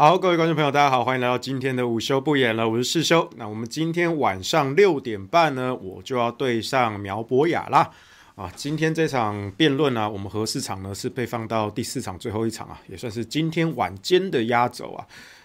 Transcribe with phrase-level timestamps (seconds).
[0.00, 3.28] 好，各位观众朋友，大家好，欢迎来到今天的午休不演了，我是世修。
[3.36, 7.90] 那我们今天晚上六点半呢，我就要对上苗博雅啦。
[8.36, 15.04] 啊，今天这场辩论呢，我们和四场呢是被放到第四场最后一场啊，也算是今天晚间的压轴啊。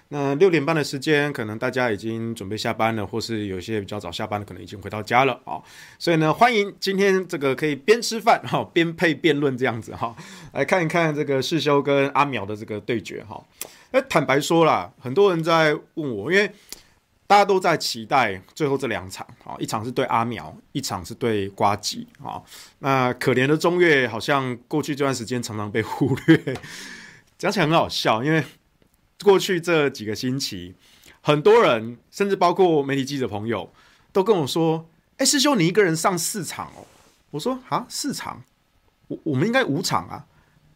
[0.09, 5.57] 那六点半的时间，可能大家已经准备下班了，或是有些比较早下班的，可能已经回到家了啊。
[5.97, 10.15] 所以呢，欢迎今天这个可以边吃饭哈边配辩论这样子哈，
[10.51, 13.43] 来看一看这个世修跟阿苗的这个对决哈。
[13.93, 16.51] 那坦白说啦，很多人在问我，因为
[17.25, 22.41] 大家都在期待最后这两场啊，一场是对阿苗，一场是对瓜吉啊。
[22.79, 26.57] 那可怜的中越好像过去这段时间常常被忽略，
[27.37, 28.43] 讲起来很好笑，因为。
[29.23, 30.75] 过去这几个星期，
[31.21, 33.71] 很多人甚至包括媒体记者朋友
[34.11, 36.83] 都跟我说：“哎，师兄，你一个人上四场哦？”
[37.31, 38.43] 我说：“啊，四场？
[39.07, 40.25] 我我们应该五场啊？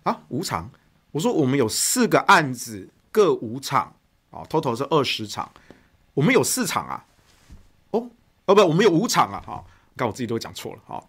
[0.03, 0.71] 啊，五场？”
[1.11, 3.95] 我说：“我们有四个案子，各五场
[4.31, 5.51] 啊，total 是二十场，
[6.13, 7.05] 我们有四场啊？
[7.91, 8.09] 哦
[8.45, 9.43] 哦不，我们有五场啊！
[9.45, 9.63] 哈，
[9.95, 11.03] 刚我自己都讲错了哈。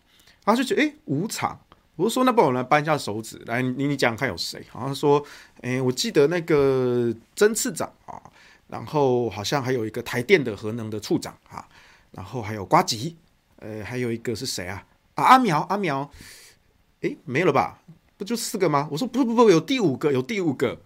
[0.45, 1.59] 他就觉得哎，五场。”
[1.99, 4.65] 我就说，那不我来扳一下手指，来你你讲讲看有谁？
[4.71, 5.21] 好像说，
[5.63, 8.23] 哎、我记得那个曾次长啊，
[8.69, 11.67] 然后好像还有一个台电的核能的处长啊，
[12.13, 13.17] 然后还有瓜吉，
[13.57, 14.87] 呃，还有一个是谁啊？
[15.17, 16.09] 啊，阿苗阿苗，
[17.01, 17.81] 哎、没了吧？
[18.17, 18.89] 不就四个吗？
[18.93, 20.81] 我说不不不，有第五个，有第五个。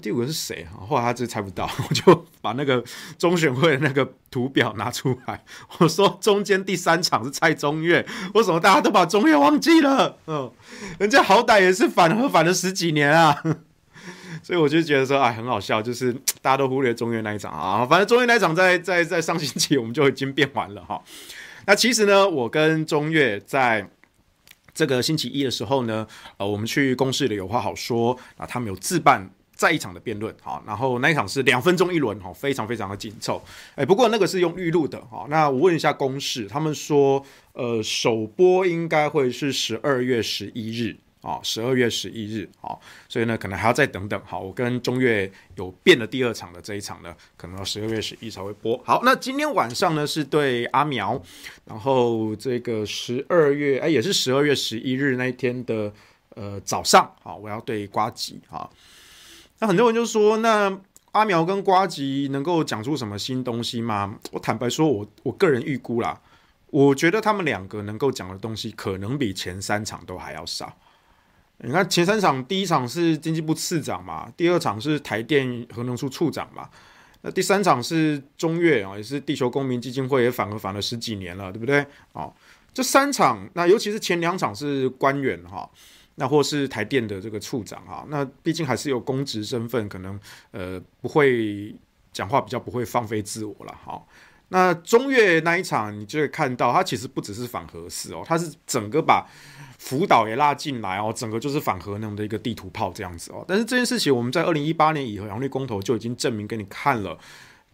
[0.00, 0.80] 第五个是谁啊？
[0.88, 2.82] 后来他就猜不到， 我就把那个
[3.18, 5.44] 中选会的那个图表拿出来，
[5.78, 10.16] 我说中间第三场是蔡中岳，为什么大家都把中岳忘记了？
[10.26, 10.50] 嗯，
[10.98, 13.40] 人家好歹也是反核反了十几年啊，
[14.42, 17.86] 所以我就觉得说，哎，很好笑，就是大家都忽略中岳那一场啊。
[17.86, 21.00] 反正中岳那一场在在在上星期我们就已经变完了哈。
[21.66, 23.86] 那其实呢，我跟中岳在
[24.72, 26.06] 这个星期一的时候呢，
[26.38, 29.30] 呃，我们去公视的有话好说啊，他们有自办。
[29.54, 33.40] 再一场的辩论，好，然后那一场是两分钟一轮，哈，非常非常的紧凑，
[33.76, 51.22] 哎，不过那个是用预录的，哈，那我问一下公视，他们说，呃，首播应该会是十二月十一日，啊，十二月十一日，好，所以呢，可能还要再等等，好，我跟中岳有变的第二场的这一场呢，可能要十二月十一才会播，好，那今天晚上呢是对阿苗，
[51.64, 55.92] 然后这个十二月，哎，也是十二月十一日那一天的，
[56.30, 58.68] 呃，早上，好，我要对瓜吉，哈。
[59.60, 60.80] 那很多人就说，那
[61.12, 64.16] 阿苗跟瓜吉能够讲出什么新东西吗？
[64.32, 66.20] 我坦白说，我我个人预估啦，
[66.70, 70.76] 我觉得他们两个能够讲的东西，可能比前三场都还要少。
[71.58, 76.68] 你看前三场，第一场是经济部次长嘛，第二场是台电核能处处长嘛，
[77.22, 81.86] 那第三场是中越啊，也是地球公民基金会也反核反了十几年了，对不对？
[82.12, 82.34] 哦，
[82.74, 85.70] 这三场，那尤其是前两场是官员哈。
[86.16, 90.18] 那或是台电的这个处长啊，那毕竟还是有公职身份，可能
[90.52, 91.74] 呃不会
[92.12, 94.00] 讲话，比较不会放飞自我了哈。
[94.48, 99.26] 那中越那一场，你就会看到，他其实不只是反核四哦，他是整个把
[99.78, 103.44] 福岛也拉进来哦，整个就是反核能的一个地图炮这样子哦。
[103.48, 107.18] 但是这件事情，我们在二零一八年以后，杨绿公投就已经证明给你看了，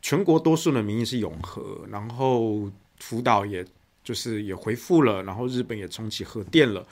[0.01, 3.63] 全国多数的民意是永核，然后福岛也
[4.03, 6.87] 就是也回复了，然后日本也重启核电了。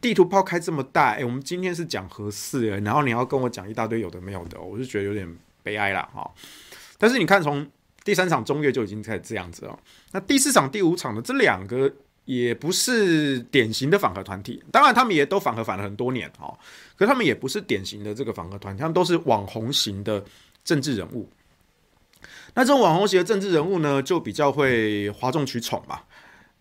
[0.00, 5.26] 地图炮开这么大，哎、我们今天是讲核四，然后你要跟我讲一大堆有的没有的，我就觉得有点
[5.62, 6.30] 悲哀了哈。
[6.98, 7.66] 但是你看，从
[8.04, 9.78] 第三场中岳就已经开始这样子了，
[10.12, 11.90] 那第四场、第五场的这两个
[12.26, 16.52] 也不是典型的反核团体，当然他们也都反核反了很多年哈，
[16.96, 20.22] 可是他们也不是典型的这个反核团体，他们都是网红型的
[20.62, 21.28] 政治人物。
[22.54, 26.00] 那这种网红型的政治人物呢，就比较会哗众取宠嘛。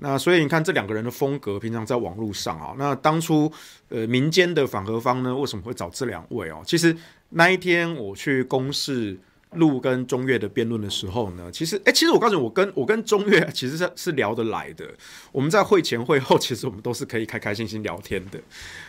[0.04, 3.52] 那所以你看这两个人的风格，平常在网络上啊，那当初
[3.90, 6.64] 呃民间的反核方呢，为什么会找这两位哦？
[6.66, 6.96] 其实
[7.30, 9.16] 那一天我去公示
[9.52, 14.86] 录跟中岳的辩论的时候呢，其实哎，其实我告诉你，我跟我跟中岳 其实是是聊得来的。
[15.32, 18.40] 我们在会前会后，其实我们都是可以开开心心聊天的。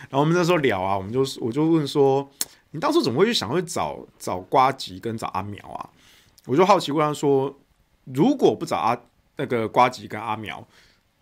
[0.09, 2.27] 然后我们那时候聊啊，我们就我就问说，
[2.71, 5.89] 你当初怎么会去想会找找瓜吉跟找阿苗啊？
[6.47, 7.55] 我就好奇问他说，
[8.05, 8.99] 如果不找阿
[9.37, 10.65] 那个瓜吉跟阿苗，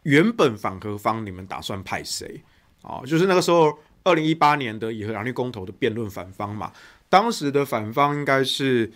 [0.03, 2.41] 原本反核方，你们打算派谁？
[2.81, 6.71] 啊，就是那个时候，二零一八年的以核养绿公投的辩论反方嘛。
[7.09, 8.91] 当时的反方应该是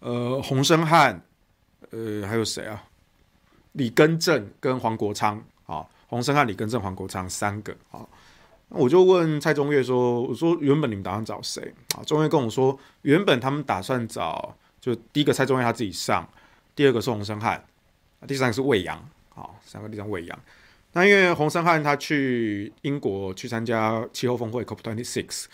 [0.00, 1.20] 呃洪生汉，
[1.90, 2.84] 呃还有谁啊？
[3.72, 8.06] 李根正跟黄国昌啊，洪生汉、李根正、黄国昌三个啊。
[8.68, 16.28] 我就问蔡中岳说：“我说原本你们打算找谁？”啊，中岳跟我说，原本他们打算找，就第一个蔡中岳他自己上，
[16.74, 17.64] 第二个是洪生汉，
[18.28, 19.08] 第三个是魏扬。
[19.34, 20.38] 好，三个地方喂养。
[20.92, 25.46] 那因为洪申翰他去英国去参加气候峰会 COP26，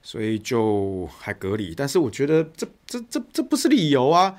[0.00, 1.74] 所以就还隔离。
[1.74, 4.36] 但是我觉得这这这这不是理由啊！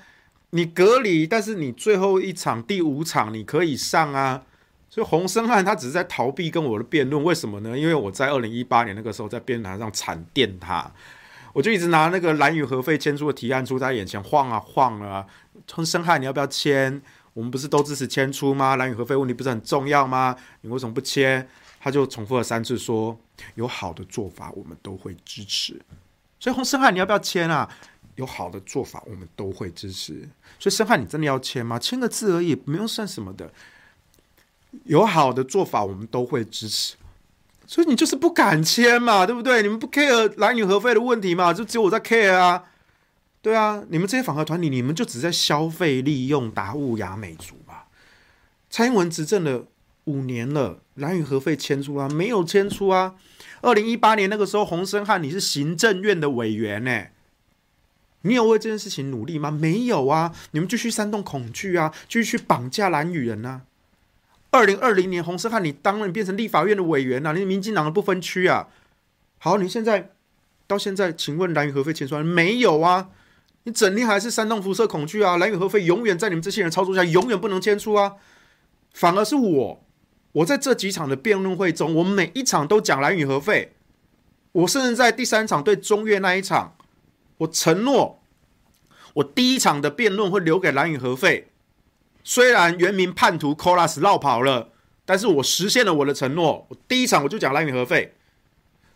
[0.51, 4.43] 你隔离，但是你最后一场第五场你可以上啊。
[4.89, 7.77] 所以洪申翰他只是在逃避跟我的辩论，为什么呢？
[7.77, 10.89] 因为我在二零一八年那个时候在辩论台上惨电他，
[11.51, 15.27] 我就一直拿那个蓝宇核废签署的提案书在眼前晃啊晃啊。
[15.69, 17.01] 洪申翰，你要不要签？
[17.37, 18.77] 我们不是都支持迁出吗？
[18.77, 20.35] 兰屿核废问题不是很重要吗？
[20.61, 21.47] 你为什么不签？
[21.79, 23.15] 他就重复了三次说，
[23.53, 25.79] 有好的做法我们都会支持。
[26.39, 27.69] 所以洪生汉你要不要签啊？
[28.15, 30.27] 有好的做法我们都会支持。
[30.57, 31.77] 所以生汉你真的要签吗？
[31.77, 33.53] 签个字而已，不用算什么的。
[34.85, 36.95] 有好的做法我们都会支持。
[37.67, 39.61] 所以你就是不敢签嘛，对不对？
[39.61, 41.53] 你们不 care 兰屿核废的问题嘛？
[41.53, 42.63] 就只有我在 care 啊。
[43.41, 47.87] 对啊，你们这些反核团体，你们就只在消费利用达悟雅美族吧？
[48.69, 49.65] 蔡英文执政了
[50.05, 52.09] 五年了，兰屿核废迁出啊？
[52.09, 53.15] 没有迁出啊？
[53.61, 57.05] 二零一八年那个时候，洪申翰你是行政院的委员呢，
[58.23, 59.49] 你有为这件事情努力吗？
[59.49, 60.33] 没有啊！
[60.51, 63.61] 你们继续煽动恐惧啊，继续绑架兰屿人啊！
[64.51, 68.67] 二零二零年，洪申翰你当了，变成立法院的委员啊，你是民进党的不分区啊！
[69.37, 70.11] 好，你现在
[70.67, 73.09] 到现在，请问兰屿核废迁出来没有啊？
[73.67, 75.35] 你整天还是煽动辐射恐惧啊！
[75.35, 78.13] 蓝雨核废永远在你们这些人操作下，永远不能迁出啊！
[78.93, 79.83] 反而是我，
[80.31, 83.73] 我在这几场的辩论会中，我每一场都讲蓝雨核废。
[84.53, 86.77] 我甚至在第三场对中越那一场，
[87.39, 88.21] 我承诺，
[89.15, 91.49] 我第一场的辩论会留给蓝雨核废。
[92.23, 94.69] 虽然原民叛徒 Colas 落跑了，
[95.03, 96.69] 但是我实现了我的承诺。
[96.87, 98.13] 第一场我就讲蓝雨核废，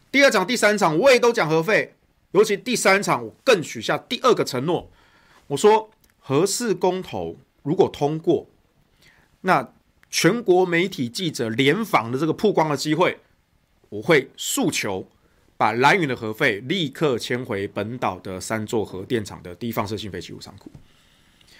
[0.09, 1.95] 第二场、第三场我也都讲核废。
[2.31, 4.89] 尤其第三场，我更许下第二个承诺。
[5.47, 5.89] 我说，
[6.19, 8.47] 核四公投如果通过，
[9.41, 9.73] 那
[10.09, 13.19] 全国媒体记者联访的这个曝光的机会，
[13.89, 15.07] 我会诉求
[15.57, 20.71] 把兰屿的核废立刻迁回本岛的三座核电厂的低放射性废弃物仓库，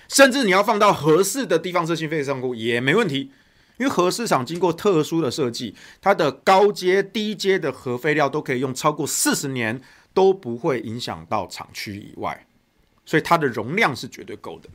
[0.07, 3.31] 甚至你要放到合适的地放射性废弃物仓库也没问题，
[3.77, 9.81] 因为核四厂经过特殊的设计，它的高阶、低阶的核废料都可以用超过四十年。
[10.13, 12.45] 都不会影响到厂区以外，
[13.05, 14.69] 所以它的容量是绝对够的。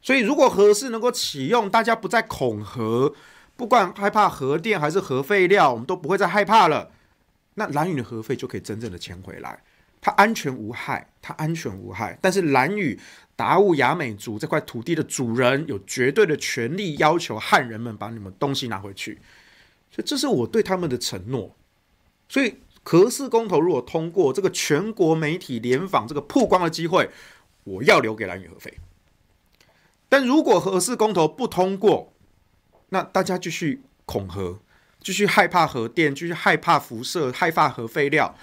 [0.00, 3.14] 所以如果核四能够启用，大家不再恐核，
[3.56, 6.92] 不管害怕核电还是核废料，我们都不会再害怕了。
[7.54, 9.62] 那蓝屿的核废就可以真正的迁回来，
[10.00, 12.16] 它安全无害，它安全无害。
[12.22, 12.98] 但是蓝屿
[13.36, 19.18] 达悟雅美族这块土地的主人有绝对的权利要求汉人们把你们东西拿回去，
[19.90, 21.54] 所以这是我对他们的承诺。
[22.28, 22.54] 所以。
[22.88, 27.10] 核四公投如果通过，这个全国媒体联访这个曝光的机会，
[27.64, 28.78] 我要留给兰屿核废。
[30.08, 32.14] 但如果核四公投不通过，
[32.88, 34.60] 那大家继续恐核，
[35.02, 38.34] 继续害怕核电，继续害怕辐射，害怕核废料，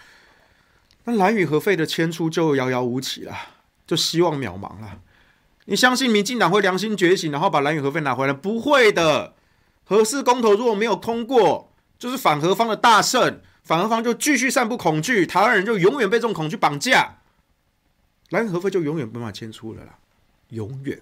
[1.05, 3.35] 那兰屿核废的迁出就遥遥无期了，
[3.87, 4.99] 就希望渺茫了。
[5.65, 8.33] 你相信民进党会良心觉醒，然后把兰屿核废拿回来？
[8.33, 9.33] 不会的。
[9.85, 13.41] 核四公投如果没有通过，就是反核方的大胜。
[13.65, 17.17] 反核方就继续散布恐惧，台湾人就永远被这种恐惧绑架，
[18.29, 19.97] 蓝核废就永远没办法迁出了啦，
[20.49, 21.01] 永远。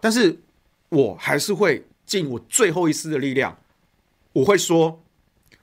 [0.00, 0.38] 但是
[0.90, 3.58] 我还是会尽我最后一丝的力量，
[4.32, 5.02] 我会说，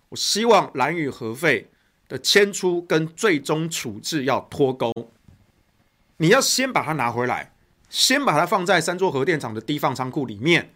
[0.09, 1.69] 我希望蓝与核废
[2.09, 4.91] 的迁出跟最终处置要脱钩，
[6.17, 7.53] 你要先把它拿回来，
[7.89, 10.73] 先把它放在三座核电厂的低放仓库里面。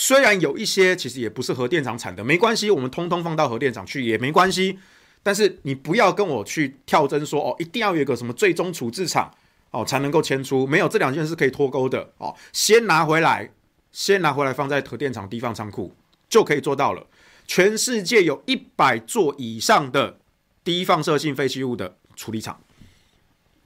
[0.00, 4.78] 虽然有一些其实也不是核电厂产的，没关系，我们通通放到核电厂去也没关系。
[5.24, 9.34] 但是你不要跟我去跳针说哦，一定要有一个什么最终处置厂
[9.72, 12.32] 哦才能够迁出，没有这两件事可以脱钩的哦。
[12.52, 13.50] 先拿回来，
[13.90, 15.92] 先拿回来放在核电厂低放仓库
[16.28, 17.04] 就可以做到了。
[17.48, 20.20] 全世界有一百座以上的
[20.62, 22.60] 低放射性废弃物的处理厂，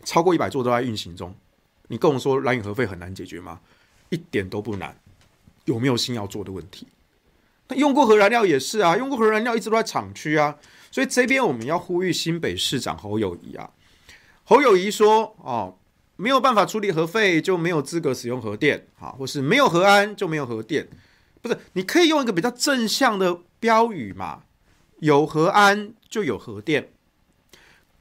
[0.02, 1.36] 超过一百座都在运行中。
[1.88, 3.60] 你跟我说兰屿核废很难解决吗？
[4.08, 4.96] 一点都不难。
[5.64, 6.86] 有没有心要做的问题？
[7.68, 10.56] 那用过核燃料也是啊，用过核燃料一直都在厂区啊，
[10.90, 13.70] 所以这边我们要呼吁新北市长侯友宜啊。
[14.44, 15.78] 侯友宜说：“哦，
[16.16, 20.88] 没有办法处理核废就没有资格使用核电啊，或是没有核安就没有核电，
[21.40, 21.56] 不是？
[21.74, 24.42] 你可以用一个比较正向的标语嘛？
[24.98, 26.90] 有核安就有核电，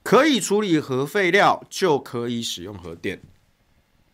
[0.02, 3.22] 可以处理核废料就可以使用核电。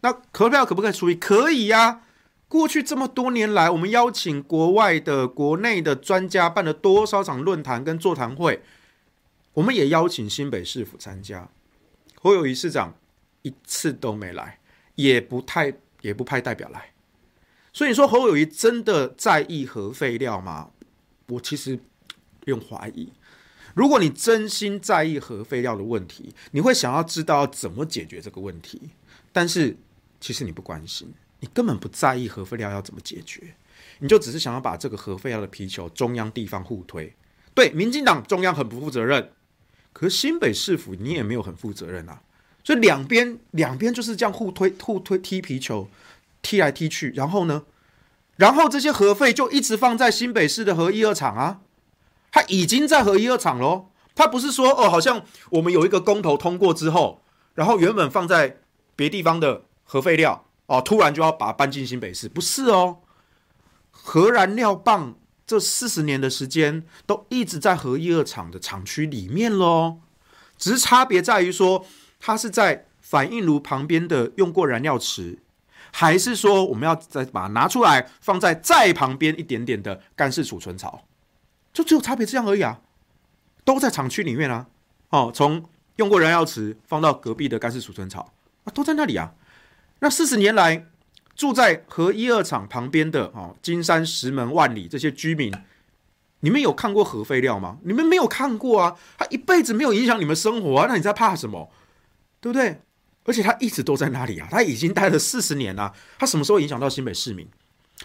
[0.02, 1.16] 那核废料可不可以处理？
[1.16, 2.02] 可以呀、啊。”
[2.48, 8.62] 过去这么多年来，我们邀请国外的、国内的专家办了多少场论坛跟座谈会？
[9.54, 11.50] 我们也邀请新北市府参加，
[12.16, 12.96] 侯友谊市长
[13.42, 14.60] 一次都没来，
[14.96, 16.94] 也不太也不派代表来。
[17.74, 20.72] 所以你说侯友谊真的在意核废料吗？
[21.28, 21.78] 我其实
[22.40, 23.12] 不用怀疑。
[23.74, 28.90] 如果你真心在意核废料的问题，你会想要知道怎么解决这个问题。
[29.32, 29.76] 但是
[30.20, 33.56] 其实你不关心，你根本不在意核废料要怎么解决，
[34.00, 37.14] 你就只是想要把这个核废料的皮球中央地方互推。
[37.54, 39.32] 对，民进党中央很不负责任，
[39.94, 42.22] 可是新北市府你也没有很负责任啊。
[42.64, 45.90] 所以两边两边就是这样互推互推踢皮球，
[46.42, 47.64] 踢来踢去，然后呢，
[48.36, 51.62] 然后这些核废就一直放在新北市的核一二厂啊。
[52.32, 57.22] 它已经在核一二厂喽，他不是说哦，好像我们有一个公投通过之后，
[57.56, 58.58] 然后原本放在
[58.96, 63.00] 别地方的核废料哦，突然就要把它搬进新北市，不是哦。
[63.92, 69.98] 核燃料棒这四十年的时间都一直在核一二厂的厂区里面喽，
[70.58, 71.86] 只是差别在于说，
[72.20, 75.40] 它是在反应炉旁边的用过燃料池，
[75.92, 81.06] 还是说我们要再把它拿出来放在再旁边一点点的干式储存槽。
[81.74, 82.82] 就只有差别这样而已啊，
[83.64, 84.68] 都在厂区里面啊，
[85.10, 85.64] 哦，从
[85.96, 88.34] 用过燃料池放到隔壁的干式储存槽
[88.64, 89.34] 啊，都在那里啊。
[90.00, 90.86] 那四十年来
[91.36, 95.54] 住在核一二厂旁边的哦，金山、石门、万里这些居民，
[96.42, 97.78] 你们有看过核废料吗？
[97.84, 101.72] 你们没有看过啊，他一辈子没有影响你们生活啊，那你在怕什么？
[102.40, 102.82] 对不对？
[103.26, 107.48] 而且他一直都在那里啊，他已经待了四十年了，他什么时候影响到新北市民？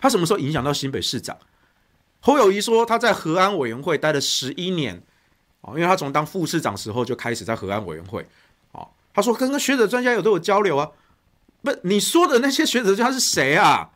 [0.01, 1.37] 他什么时候影响到新北市长？
[2.21, 5.03] 侯友谊说他在核安委员会待了十一年，
[5.69, 8.27] 因为他从当副市长时候就开始在核安委员会，
[9.15, 10.89] 他说跟跟学者专家有都有交流啊，
[11.63, 13.91] 不，你说的那些学者专家是谁啊？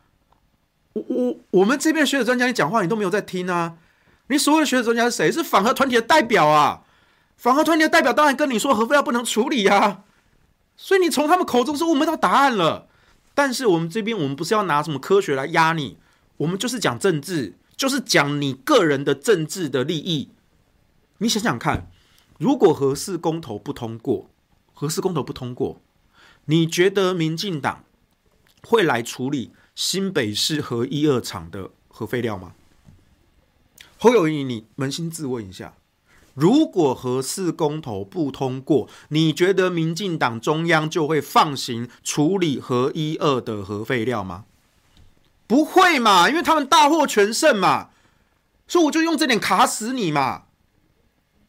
[0.92, 3.76] 我我我们这边学者专家你讲话你都没有在听啊，
[4.28, 5.30] 你所谓的学者专家是谁？
[5.30, 6.82] 是反核团体的代表啊，
[7.36, 10.04] 反核团体的代表当然跟你说核废料不能处理啊，
[10.76, 12.88] 所以你从他们口中是问不到答案了。
[13.34, 15.98] 但是我们这边我们不是要拿什么科学来压你，
[16.38, 17.54] 我们就是讲政治。
[17.76, 20.30] 就是讲你个人的政治的利益，
[21.18, 21.90] 你想想看，
[22.38, 24.30] 如果核四公投不通过，
[24.72, 25.78] 核四公投不通过，
[26.46, 27.84] 你觉得民进党
[28.62, 32.54] 会来处理新北市核一二厂的核废料吗？
[33.98, 35.74] 侯友宜，你扪心自问一下，
[36.34, 44.44] 如果核四公投不通过，你觉得民进党中央就会放行处理核一二的核废料吗？
[45.46, 47.90] 不会嘛，因为他们大获全胜嘛，
[48.68, 50.44] 所以我就用这点卡死你嘛。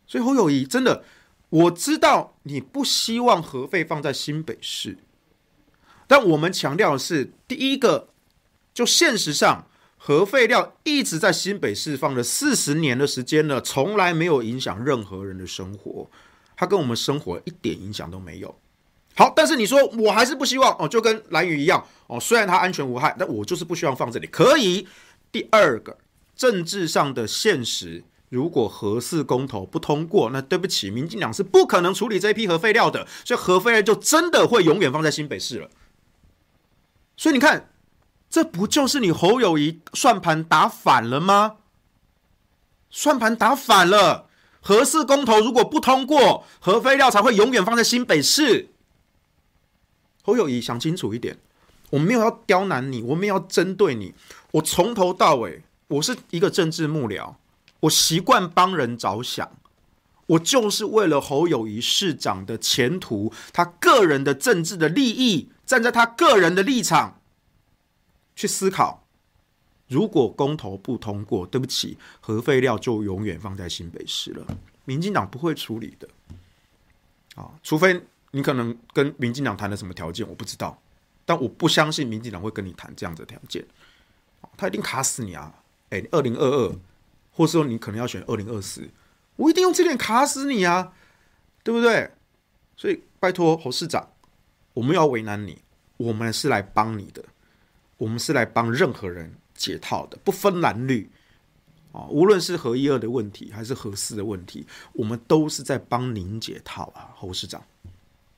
[0.08, 1.04] 所以侯友宜真的，
[1.50, 4.98] 我知道你不希望核废放在新北市，
[6.06, 8.10] 但我们强调的是，第一个，
[8.74, 16.10] 就现实上核废料一直在新北市放了四十年的时间了，从来没有影响任何人的生活，
[16.56, 18.54] 它跟我们生活一点影响都没有。
[19.16, 24.28] 好，但是你说我还是不希望哦，就跟兰屿一样哦，虽然它安全无害，但我就是不希望放这里。
[24.28, 24.88] 可以，
[25.32, 25.98] 第二个
[26.36, 35.70] 政治上的现实，如果核四公投不通过，那对不起，民进党是不可能处理这批核废料的，所以核废料就真的会永远放在新北市了。
[37.16, 37.70] 所以你看，
[38.30, 41.58] 这不就是你侯友宜算盘打反了吗？
[42.90, 44.30] 算盘打反了，
[44.62, 48.70] 核四公投如果不通过，核废料才会永远放在新北市。
[50.24, 51.38] 侯友宜想清楚一点，
[51.92, 54.14] 我没有要刁难你，我没有要针对你。
[54.52, 57.36] 我从头到尾，我是一个政治幕僚，
[57.82, 59.58] 我习惯帮人着想，
[60.26, 67.20] 我就是为了侯友谊市长的前途，他个人的政治的利益，站在他个人的立场
[68.36, 69.04] 去思考。
[69.88, 74.46] 如果公投不通过，对不起，核废料就永远放在新北市了，
[74.86, 76.08] 民进党不会处理的。
[77.36, 78.04] 啊，除非。
[78.32, 80.78] 你可能跟民进党谈了什么条件，我不知道，
[81.26, 83.66] 但我不相信民进党会跟你谈这样的条件，
[84.58, 85.52] 他一定卡死你啊！
[85.90, 86.76] 哎，二零二二，
[87.38, 88.90] 或者说你可能要选二零二四，
[89.36, 90.92] 我一定用这点卡死你啊，
[91.64, 92.10] 对不对？
[92.76, 94.10] 所以拜托侯市长，
[94.74, 95.62] 我们要为难你，
[95.98, 97.24] 我们是来帮你的，
[97.98, 101.08] 我们是来帮任何人解套的，不分蓝绿
[101.92, 107.64] 啊，无论是核一二的问题还是核四的问题，我们都是在帮您解套啊，侯市长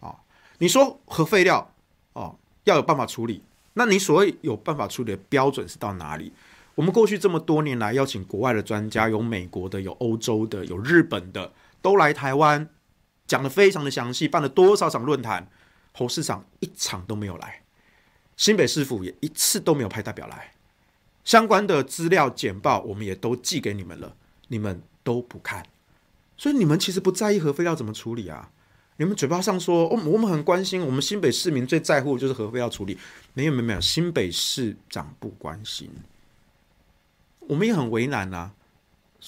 [0.01, 0.13] 啊。
[0.57, 1.73] 你说核废料
[2.11, 3.41] 哦，要有办法处理，
[3.75, 6.33] 那你所谓有办法处理的标准是到哪里？
[6.79, 12.69] 我们过去这么多年来邀请国外的专家，有美国的，有欧洲的，有日本的，都来台湾
[13.27, 15.49] 讲得非常的详细，办了多少场论坛，
[15.91, 17.63] 侯市长一场都没有来，
[18.37, 20.53] 新北市府也一次都没有派代表来，
[21.25, 24.15] 相关的资料简报我们也都寄给你们了，
[24.47, 25.65] 你们都不看，
[26.37, 28.49] 所以你们其实不在意核废料怎么处理啊？
[28.95, 32.97] 你们嘴巴上说，哦，我们很关心，我们新北市民最在乎的就是核废料处理。
[33.33, 35.91] 没有没有没有，新北市长不关心，
[37.49, 38.53] 我们也很为难啊。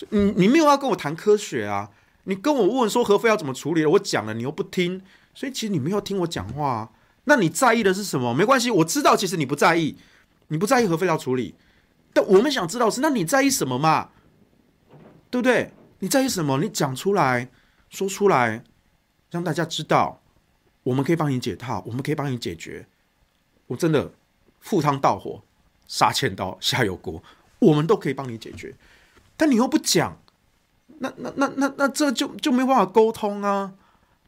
[0.09, 1.91] 你你没有要跟我谈科学啊？
[2.23, 5.01] 你跟我问说核废要怎么处理了，我讲了你又不听，
[5.33, 6.89] 所以其实你没有听我讲话啊。
[7.25, 8.33] 那你在意的是什么？
[8.33, 9.97] 没关系，我知道其实你不在意，
[10.47, 11.55] 你不在意核废料处理，
[12.13, 14.09] 但我们想知道是那你在意什么嘛？
[15.29, 15.71] 对不对？
[15.99, 16.59] 你在意什么？
[16.59, 17.49] 你讲出来，
[17.89, 18.63] 说出来，
[19.29, 20.21] 让大家知道，
[20.83, 22.87] 我们可以帮你解套，我们可以帮你解决。
[23.67, 24.11] 我真的
[24.59, 25.41] 赴汤蹈火，
[25.87, 27.21] 杀千刀，下油锅，
[27.61, 28.75] 我们都可以帮你解决。
[29.37, 30.19] 但你又不讲，
[30.99, 33.73] 那那那那那这就就没办法沟通啊。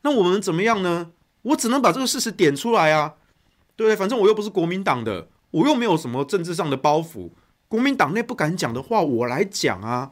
[0.01, 1.11] 那我们怎么样呢？
[1.43, 3.13] 我只能把这个事实点出来啊，
[3.75, 3.95] 对不对？
[3.95, 7.29] 反正我又不是国民党的，我又没有什么政治上的包袱。
[7.67, 10.11] 国民党内不敢讲的话，我来讲啊，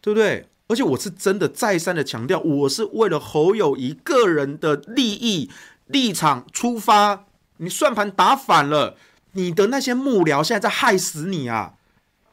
[0.00, 0.48] 对不对？
[0.68, 5.50] 而且我是真的再三的强调，我是为了侯友一个人的利益
[5.86, 7.24] 立场出发。
[7.56, 8.96] 你算盘打反了，
[9.32, 11.74] 你的那些幕僚现在在害死你啊！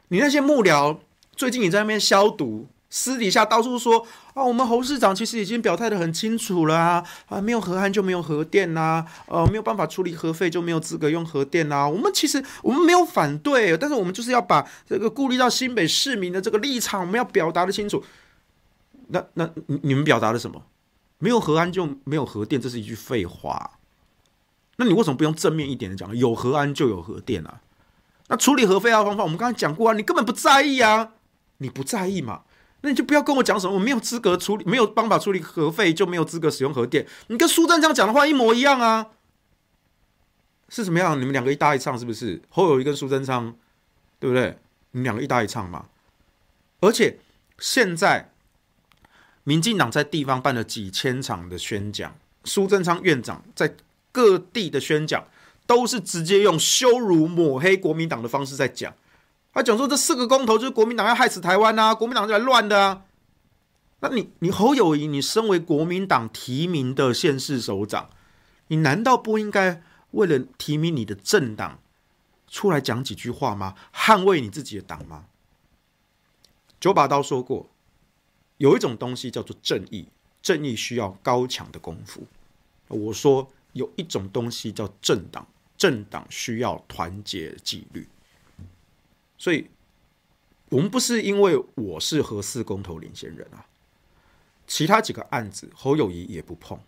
[0.08, 0.98] 你那些幕僚
[1.34, 2.66] 最近你在那边消毒。
[2.90, 18.02] 私底下到处说啊，我们侯市长其实已经表态得很清楚了啊，啊，没有核安就没有核电呐、啊，呃，没有办法处理核废就没有资格用核电呐、我们其实我们没有反对，但是我们就是要把这个顾虑到新北市民的这个立场，我们要表达得清楚。
[19.08, 20.62] 那那你们表达了什么？
[21.18, 23.72] 没有核安就没有核电，这是一句废话。
[24.76, 26.16] 那你为什么不用正面一点的讲？
[26.16, 27.60] 有核安就有核电啊？
[28.28, 31.12] 那处理核废料方法，我们刚才讲过啊，你根本不在意啊，
[31.58, 32.42] 你不在意嘛？
[32.82, 37.06] 那你就不要跟我讲什么我没有资格处理，没有办法处理核废就没有资格使用核电。
[37.26, 39.08] 你跟苏贞昌讲的话一模一样啊，
[40.68, 41.20] 是什么样？
[41.20, 42.40] 你们两个一搭一唱是不是？
[42.50, 43.56] 侯友谊跟苏贞昌，
[44.20, 44.58] 对不对？
[44.92, 45.86] 你们两个一搭一唱嘛。
[46.80, 47.18] 而且
[47.58, 48.30] 现在
[49.42, 53.74] 民进党在地方办了几千场的宣讲，苏贞昌院长在
[54.12, 55.26] 各地的宣讲
[55.68, 58.94] 都是直接用羞辱抹黑国民党的方式在讲。
[59.52, 63.04] 他讲说这四个公投就是国民党要害死台湾呐，国民党就来乱的啊。
[64.00, 68.08] 那你你侯友谊，你身为国民党提名的县市首长，
[68.68, 71.80] 你难道不应该为了提名你的政党
[72.48, 73.74] 出来讲几句话吗？
[73.92, 75.26] 捍卫你自己的党吗？
[76.80, 77.68] 九把刀说过，
[78.56, 80.06] 有一种东西叫做正义，
[80.40, 82.22] 正义需要高强的功夫。
[82.86, 85.46] 我说有一种东西叫政党，
[85.78, 88.06] 政党需要团结纪律。
[89.38, 89.66] 所以，
[90.68, 93.64] 我们不是因为我是核四公投领先人啊，
[94.66, 96.78] 其他几个案子侯友谊也不碰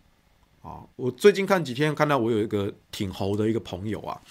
[0.61, 0.83] 啊。
[0.97, 4.21] 我最近看几天看到我有一个挺侯的一个朋友啊，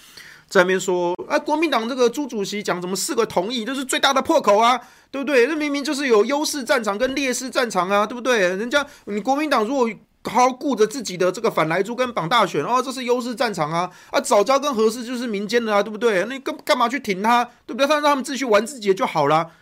[0.46, 4.78] 在那边说，啊，国民党这个朱主席讲怎么四个同意，就是最大的破口啊，
[5.10, 5.46] 对不对？
[5.46, 8.40] 这明明就是有优势战场跟劣势战场啊，对不对？
[8.40, 9.90] 人家你国民党如果
[10.24, 13.90] 好好顾着自己的这个反莱猪跟绑大选哦，这是优势战场啊！
[14.10, 16.24] 啊，早教跟合适就是民间的啊，对不对？
[16.26, 17.42] 那你干干嘛去挺他？
[17.64, 17.86] 对不对？
[17.86, 19.52] 他让他们自己去玩自己的就好了。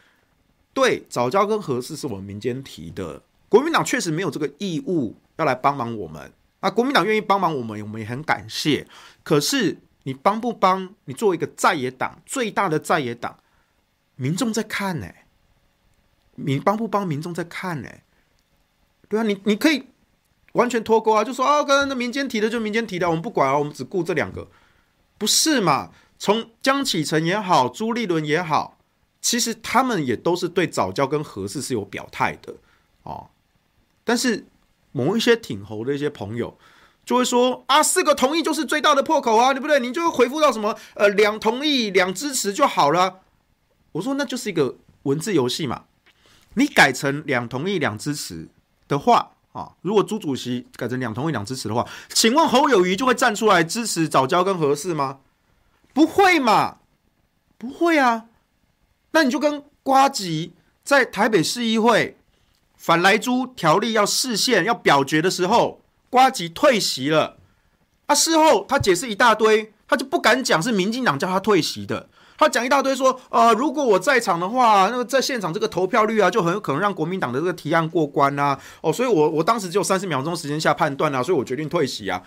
[0.74, 6.68] 对，早教跟合适是我们民间提的，国民党确实没有这个义务要来帮忙我们啊。
[6.68, 8.84] 国民党愿意帮忙我们，我们也很感谢。
[9.22, 10.92] 可是你帮不帮？
[11.04, 13.38] 你作为一个在野党，最大的在野党，
[14.16, 15.06] 民众在看呢、
[16.34, 17.06] 你帮不帮？
[17.06, 17.88] 民众在看呢、
[19.08, 19.84] 对啊，你你可以。
[20.58, 21.22] 完全脱钩啊！
[21.22, 24.48] 就说啊，刚才那民间提的就民间提的，我们不管啊，我们只顾这两个，
[25.16, 25.90] 不是嘛？
[26.18, 28.76] 从江启臣也好，朱立伦也好，
[29.22, 32.54] 其实他们也都是对早教跟核四是有表态的
[33.04, 33.28] 哦。
[34.02, 34.46] 但是
[34.90, 36.58] 某一些挺侯的一些朋友
[37.06, 39.78] 就会说啊，四个同意就是最大的破口啊，对不对？
[39.78, 43.20] 你就回复到什么呃，两同意两支持就好了。
[43.92, 45.84] 我说那就是一个文字游戏嘛，
[46.54, 48.48] 你改成两同意两支持
[48.88, 49.36] 的话。
[49.52, 55.18] 啊，如果朱主席改成两同意两支持的话，请问侯友宜就会站出来支持早教跟合适吗？
[55.92, 56.76] 不会嘛，
[57.56, 58.26] 不会啊。
[59.12, 60.52] 那你就跟瓜吉
[60.84, 62.16] 在台北市议会
[62.76, 65.80] 反莱猪条例要释宪要表决的时候，
[66.10, 67.38] 瓜吉退席了，
[68.06, 72.08] 啊，事后他解释一大堆，他就不敢讲是民进党叫他退席的。
[72.38, 78.58] 他讲一大堆，说，呃，如果我在场的话，那个在现场这个投票率啊，就很有可能让国民党的这个提案过关啊。
[78.80, 82.22] 哦，所以我我当时只有三十秒钟时间下判断啊，所以我决定退席啊。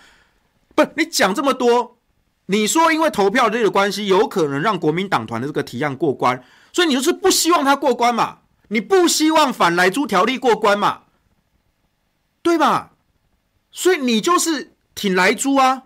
[0.74, 1.96] 不，你讲这么多，
[2.46, 8.40] 你说因为投票率的关系，有可能让国民党团的这个提案过关，所以你就是不希望他过关嘛？
[8.68, 11.04] 你不希望反莱猪条例过关嘛？
[12.42, 12.92] 对吧？
[13.70, 15.84] 所以你就是挺莱猪啊。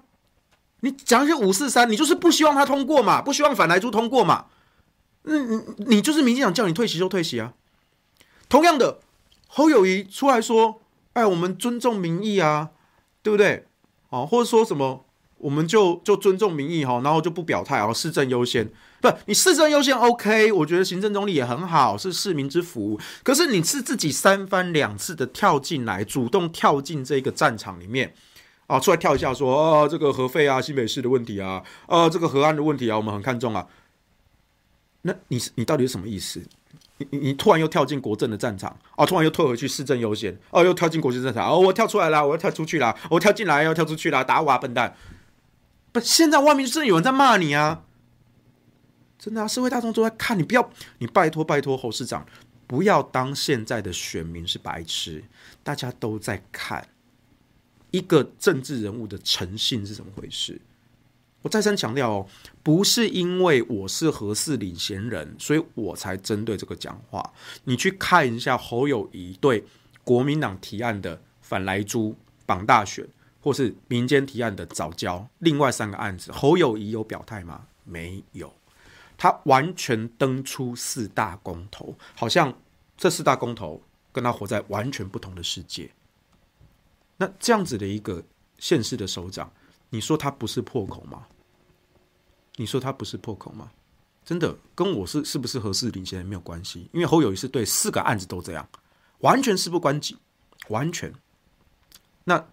[0.87, 3.21] 你讲一些五四三，你就是不希望他通过嘛？
[3.21, 4.47] 不希望反莱猪通过嘛？
[5.25, 7.53] 嗯，你就是民进党叫你退席就退席啊。
[8.49, 9.01] 同样的，
[9.49, 10.81] 侯友谊出来说
[11.15, 12.71] ：“哎，我们尊重民意啊，
[13.23, 13.67] 对不对？
[14.11, 15.05] 哦，或者说什么
[15.39, 18.71] 我们就就尊重民意哈，然后就不表态啊，市政优先。
[19.01, 22.99] 不，你市政优先 OK，我觉得行政中立也很好，是市民之福。
[23.25, 28.15] 可是你是自己三番两次的跳进来，主动跳进这个战场里面
[28.67, 33.67] 啊，出来跳一下说啊，这个核废啊，新北市的问题啊，啊，这个核安的问题啊，我们很看重啊。
[35.03, 36.43] 那你你到底是什么意思？
[36.99, 44.97] 你你你突然又跳进国政的战场啊，突然又退回去市政优先，哦、啊，又跳进国政战场哦，我跳出来了，我要跳出去了，我跳进来要跳出去了，打我啊，笨蛋！
[45.93, 47.85] 不，现在外面真的有人在骂你啊！
[49.19, 52.27] 真的啊，社会大众都在看你，不要，你拜托拜托侯市长，
[52.67, 55.23] 不要当现在的选民是白痴，
[55.63, 56.89] 大家都在看
[57.91, 60.61] 一个政治人物的诚信是怎么回事。
[61.43, 62.27] 我再三强调哦，
[62.63, 67.33] 不是因为我是何四领衔人，所以我才针对这个讲话。
[67.65, 69.65] 你去看一下侯友宜对
[70.03, 73.07] 国民党提案的反莱猪、绑大选，
[73.41, 77.67] 或是民间提案的早教，另外三个案子，侯友宜有表态吗？
[77.85, 78.53] 没有。
[79.17, 82.53] 他完全登出四大公投，好像
[82.97, 85.89] 这四大公投跟他活在完全不同的世界。
[87.17, 88.23] 那这样子的一个
[88.59, 89.51] 县市的首长，
[89.91, 91.27] 你说他不是破口吗？
[92.57, 93.71] 你说他不是破口吗？
[94.25, 98.69] 真的跟我是是不是合适领先人没有关系，因为侯友谊是对四个案子都这样，
[99.19, 100.19] 完全事不关己，
[100.69, 101.13] 完全。
[102.25, 102.45] 那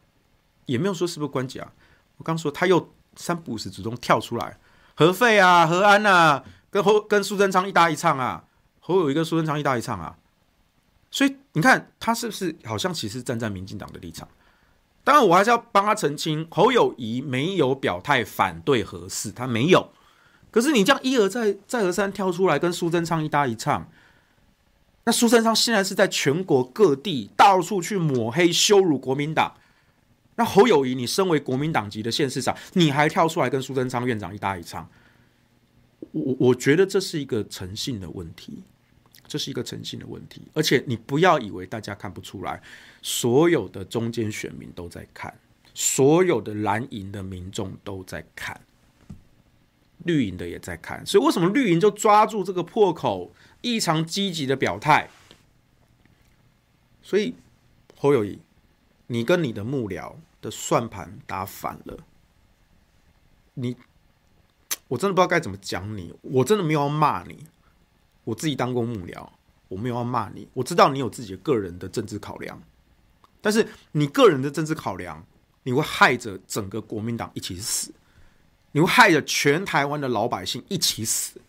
[0.65, 1.73] 也没有说事不关己啊，
[2.17, 4.60] 我刚说他又三不五时主动跳出来。
[4.95, 8.45] 何费啊，何安啊，跟侯跟苏贞昌一搭一唱啊，
[8.80, 10.15] 侯友谊跟苏贞昌一搭一唱啊，
[11.10, 14.30] 所以你看他是不是好像其实站在民进党的立场？
[15.04, 19.89] 当然，我还是要帮他澄清，侯友宜没有表态反对核四，他没有。
[20.50, 23.89] 可是你这样一而再、再而三跳出来跟苏贞昌一搭一唱，
[25.04, 29.54] 那苏贞昌现在是在全国各地到处去抹黑、羞辱国民党。
[30.36, 34.88] 那侯友谊，你身为国民党籍的县市长，你还跳出来跟苏贞昌院长一搭一唱，
[36.12, 38.63] 我我觉得这是一个诚信的问题，
[39.34, 40.43] 这是一个诚信的问题。
[40.54, 42.62] 而且你不要以为大家看不出来，
[43.02, 45.34] 所有的中间选民都在看，
[45.74, 48.62] 所有的蓝营的民众都在看，
[50.06, 51.04] 绿营的也在看。
[51.04, 55.10] 所以为什么绿营就抓住这个破口，异常积极的表态？
[57.02, 57.34] 所以
[57.98, 58.38] 侯友谊。
[59.08, 61.98] 你跟你的幕僚的算盘打反了，
[63.56, 63.76] 你，
[64.88, 67.46] 我真的不知道该怎么讲你，我真的没有要骂你，
[68.24, 69.28] 我自己当过幕僚，
[69.68, 72.62] 我没有要骂你，我知道你有自己的个人的政治考量，
[73.42, 75.26] 但是你个人的政治考量，
[75.64, 77.92] 你会害着整个国民党一起死，
[78.72, 81.40] 你会害着全台湾的老百姓一起死，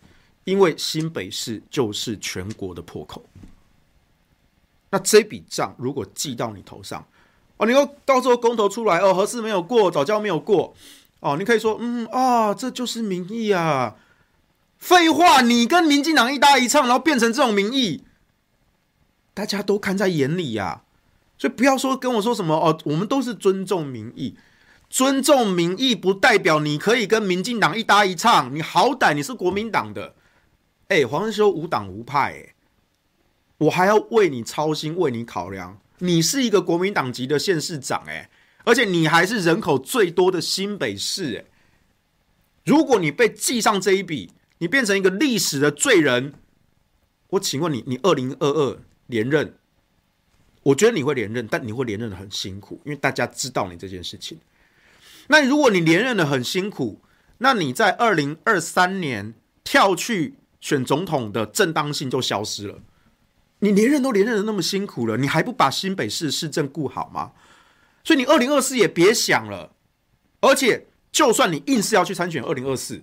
[0.43, 3.23] 因为新北市就是全国的破口，
[4.89, 7.05] 那这笔账如果记到你头上。
[7.57, 10.75] 哦，你说到时候公投出来哦，核四没有过，早教没有过，
[11.21, 13.95] 哦，你可以说，嗯啊、哦，这就是民意啊。
[14.85, 18.03] 废话，你跟民进党一搭一唱，然后变成这种民意，
[19.33, 20.83] 大家都看在眼里呀、啊。
[21.39, 24.37] 所以不要说跟我说什么哦，我们都是尊重民意，
[24.87, 28.53] 尊重民意不代表你可以跟民进党一搭一唱。
[28.53, 30.13] 你好歹你是国民党的，
[30.89, 32.53] 哎，黄士修无党无派，哎，
[33.57, 35.79] 我还要为你操心，为你考量。
[35.97, 38.29] 你是一个国民党籍的县市长，哎，
[38.63, 41.45] 而且你还是人口最多的新北市，哎，
[42.63, 46.33] 如果你被记上这一笔，你变成一个历史的罪人，
[47.29, 49.55] 我请问你，你二零二二连任，
[50.63, 54.37] 我觉得你会连任，但你会连任的很辛苦，因为大家知道你这件事情。
[55.27, 57.01] 那如果你连任的很辛苦，
[57.39, 62.79] 那你在二零二三年跳去选总统的正当性就消失了。
[63.59, 67.31] 你连任都连任的那么辛苦了，你还不把新北市市政顾好吗？
[68.03, 69.71] 所以你二零二四也别想了。
[70.41, 73.01] 而且，就算你硬是要去参选二零二四，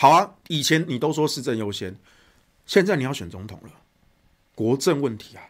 [0.00, 1.94] 好啊，以前你都说市政优先，
[2.64, 3.70] 现在你要选总统了，
[4.54, 5.44] 国政问题啊。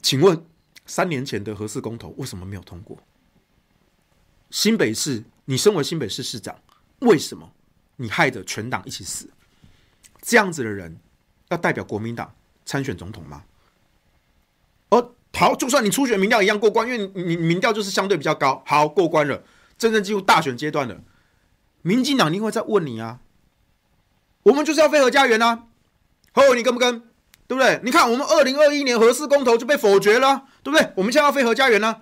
[0.00, 0.46] 请问
[0.86, 2.96] 三年前的核四公投为什么没有通过？
[4.50, 6.56] 新北市，你身为新北市市长，
[7.00, 7.50] 为什么
[7.96, 9.28] 你害得全党一起死？
[10.22, 10.96] 这样子的人
[11.48, 12.32] 要代表国民党
[12.64, 13.42] 参选总统吗？
[14.90, 19.42] 哦，好，就算你初选民调一样过关，因为你民调就是相对比较高，好，过关了，
[19.76, 21.02] 真正进入大选阶段了，
[21.82, 23.20] 民进党一定会再问你啊，
[24.44, 25.66] 我们就是要飞核家园呐啊，
[26.32, 27.00] 哦，你跟不跟？
[27.46, 27.78] 对不对？
[27.84, 30.92] 你看我们二零二一年核四公投就被否决了，对不对？
[30.96, 32.00] 我们现在要飞核家园呢？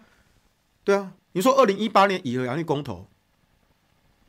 [0.85, 3.09] 对啊，你说二零一八年以核养绿公投，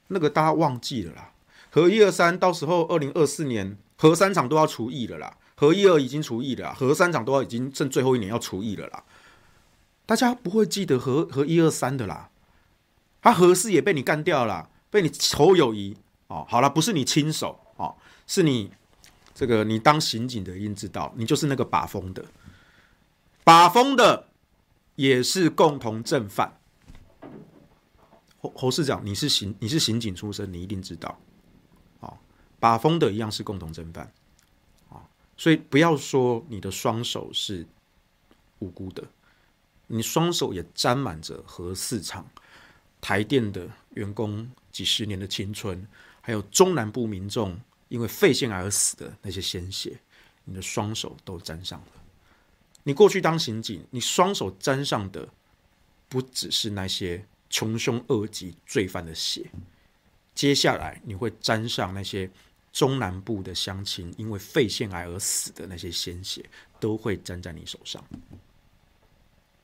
[0.08, 1.34] 那个大家忘记了啦，
[1.70, 5.38] 核一二三到时候二零二四年核三厂都要除役了啦。
[5.56, 9.04] 核一二已经除役了，核三厂都要已经剩最后一年要除役了啦。
[10.06, 12.30] 大家不会记得核核一二三的啦。
[13.22, 15.96] 他核四也被你干掉了，被你侯友谊
[16.28, 17.96] 哦，好了，不是你亲手哦，
[18.28, 18.72] 是你
[19.34, 22.24] 这个你当刑警的，一定知道，你就是那个把风的，
[23.44, 24.28] 把风的
[24.96, 26.60] 也是共同正犯。
[28.40, 31.18] 侯侯市长，你是刑你是刑警出身，你一定知道，
[32.02, 32.18] 哦，
[32.60, 34.12] 把风的一样是共同正犯，
[34.90, 35.02] 啊，
[35.38, 37.66] 所以不要说你的双手是
[38.60, 39.02] 无辜的，
[39.88, 42.26] 你双手也沾满着核市场、
[43.00, 45.88] 台电的员工几十年的青春，
[46.24, 47.56] 还有中南部民众
[47.90, 50.00] 因为肺腺癌而死的那些鲜血，
[50.46, 51.88] 你的双手都沾上了。
[52.82, 55.30] 你过去当刑警，你双手沾上的
[56.10, 57.24] 不只是那些。
[57.56, 59.46] 穷凶恶极罪犯的血，
[60.34, 62.28] 接下来你会沾上那些
[62.72, 66.44] 中南部的乡亲因为肺腺癌而死的那些鲜血，
[66.80, 68.04] 都会沾在你手上。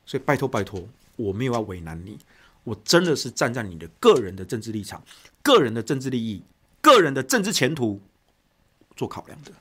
[0.06, 2.16] 所以拜托拜托，我没有要为难你，
[2.62, 5.02] 我真的是站在你的个人的政治立场、
[5.42, 6.40] 个人的政治利益、
[6.80, 8.00] 个人的政治前途
[8.96, 9.52] 做考量的。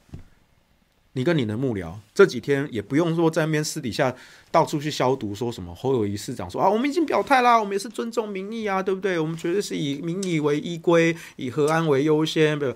[1.14, 4.16] 你跟你的幕僚这几天也不用说在那边私底下
[4.52, 9.18] 到处去消毒，说什么侯友谊市长说啊，我们已经表态啦，我们也是尊重民意啊，对不对？
[9.20, 12.58] 我们绝对是以民意为依归，以和安为优先。
[12.58, 12.74] 不，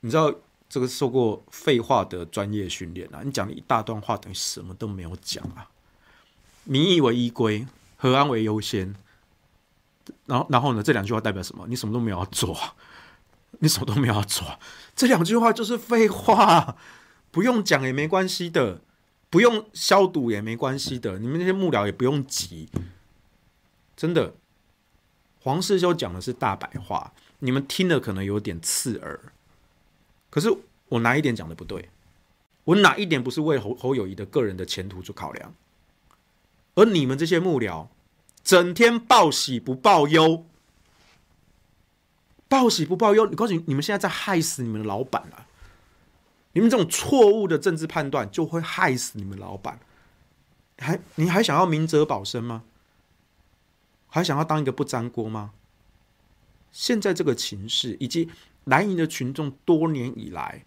[0.00, 0.34] 你知道
[0.70, 3.20] 这个受过废话的专业训练啊？
[3.22, 5.68] 你讲了一大段话，等于什么都没有讲啊。
[6.64, 8.94] 民意为依归，和安为优先，
[10.24, 10.82] 然后然后呢？
[10.82, 11.66] 这两句话代表什么？
[11.68, 12.58] 你什么都没有要做，
[13.58, 14.58] 你什么都没有要做，
[14.94, 16.76] 这两句话就是废话。
[17.30, 18.80] 不用讲也没关系的，
[19.28, 22.68] 不用消毒也没关系的，你们那些幕僚也不用急，
[23.96, 24.34] 真的。
[25.40, 29.32] 黄世修讲的是大白话，你们听了可能有点刺耳。
[30.30, 30.54] 可是
[30.88, 31.90] 我哪一点讲的不对？
[32.64, 35.54] 我哪一点不是为侯侯友宜的个人的前途做考量？
[36.74, 37.88] 而你们这些幕僚，
[38.42, 40.46] 整天报喜不报忧，
[42.48, 45.46] 报喜不报忧，你告诉你，你们现在在害死你们的老板了。
[46.52, 49.78] 你们这种错误的政治判断，就会害死你们老板。
[50.78, 52.62] 还你还想要明哲保身吗？
[54.08, 55.52] 还想要当一个不粘锅吗？
[56.72, 58.30] 现在这个情势，以及
[58.64, 60.64] 蓝营的群众多年以来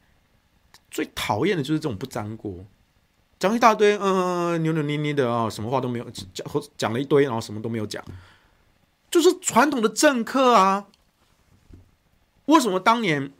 [0.89, 2.65] 最讨厌的就是这种不粘锅，
[3.39, 6.45] 讲一大堆，嗯，扭扭捏捏的啊，什么话都没有讲，
[6.77, 8.03] 讲了一堆，然后什么都没有讲，
[9.09, 10.87] 就是传统的政客啊。
[12.51, 13.31] 为什么当年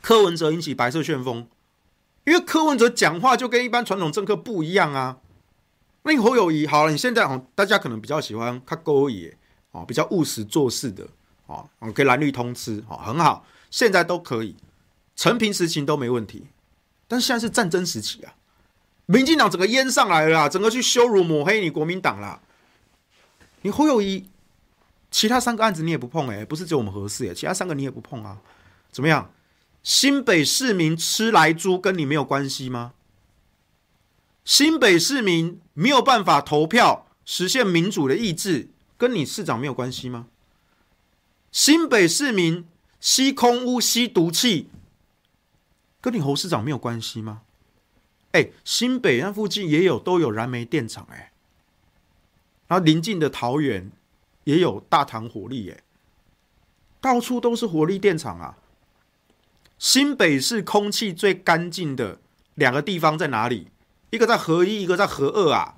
[0.00, 1.46] 柯文哲引起白色旋风？
[2.24, 5.18] 因为柯文哲讲话就跟一般传统政客不一样啊。
[6.02, 9.36] 那你侯友谊好了，你现在哦，大家可能比较喜欢看勾野
[9.70, 11.06] 哦，比较务实做事的
[11.46, 14.56] 哦，可以蓝绿通吃哦，很好，现在都可以，
[15.14, 16.46] 承平时期都没问题。
[17.06, 18.34] 但是现在是战争时期啊，
[19.06, 22.40] 民进党整个淹上来了，整个去羞辱抹黑你国民党啦。
[23.62, 24.28] 你侯友谊
[25.14, 28.40] 其他三个案子你也不碰哎，不是只有我们合适哎，其他三个你也不碰啊？
[28.90, 29.30] 怎么样？
[29.84, 32.94] 新北市民吃来猪跟你没有关系吗？
[34.44, 40.26] 新北市民没有办法投票实现民主的意志，跟你市长没有关系吗？
[41.52, 42.66] 新北市民
[42.98, 44.68] 吸空污、吸毒气，
[46.00, 47.42] 跟你侯市长没有关系吗？
[48.32, 51.30] 哎，新北那附近也有都有燃煤电厂哎，
[52.66, 53.92] 然后邻近的桃园
[54.44, 55.82] 也有大唐火力耶，
[57.00, 58.58] 到处都是火力电厂啊。
[59.78, 62.20] 新北市空气最干净的
[62.54, 63.68] 两个地方在哪里？
[64.10, 65.76] 一个在核一，一个在核二啊。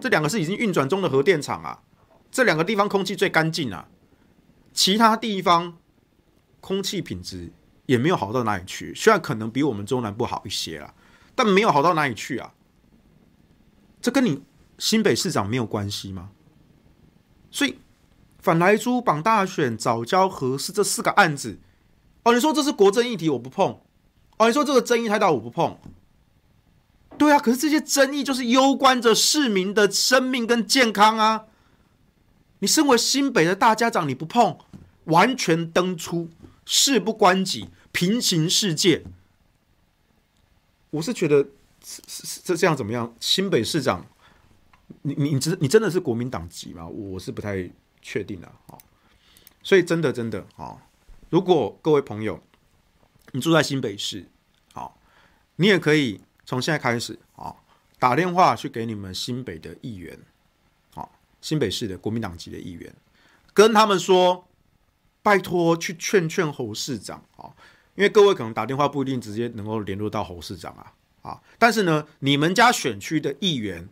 [0.00, 1.82] 这两个是已经运转中的核电厂啊。
[2.30, 3.88] 这两个地方空气最干净啊。
[4.72, 5.78] 其他地方
[6.60, 7.52] 空气品质
[7.86, 10.92] 也没有好到哪里去，虽然可能比我们中南部好一些啦，
[11.34, 12.52] 但没有好到哪里去啊。
[14.02, 14.42] 这跟你
[14.78, 16.32] 新北市长没有关系吗？
[17.54, 17.78] 所以
[18.40, 21.56] 反莱猪、绑大选、藻礁、核四这四个案子。
[22.24, 23.78] 哦，你说这是国政议题，我不碰。
[24.38, 25.78] 哦，你说这个争议太大，我不碰。
[27.16, 31.44] 对啊，可是这些争议就是攸关着市民的生命跟健康啊！
[32.58, 34.58] 你身为新北的大家长，你不碰，
[35.04, 36.28] 完全登出，
[36.66, 39.04] 事不关己，平行世界。
[40.90, 41.44] 我是觉得
[41.80, 42.02] 这
[42.42, 43.14] 这这样怎么样？
[43.20, 44.04] 新北市长，
[45.02, 46.86] 你你真你真的是国民党籍吗？
[46.86, 47.70] 我是不太
[48.02, 48.78] 确定的啊。
[49.62, 50.76] 所以真的真的啊。
[51.30, 52.40] 如果各位朋友，
[53.32, 54.28] 你住在新北市，
[54.72, 55.00] 好，
[55.56, 57.56] 你也可以从现在开始啊，
[57.98, 60.16] 打电话去给你们新北的议员，
[60.92, 62.94] 好，新北市的国民党籍的议员，
[63.52, 64.46] 跟他们说，
[65.22, 67.50] 拜托去劝劝侯市长啊，
[67.96, 70.92] 因为各位可能打电话不一定直接能够联络到侯市长啊，
[71.22, 73.88] 啊，但是呢，你们家选区的议员，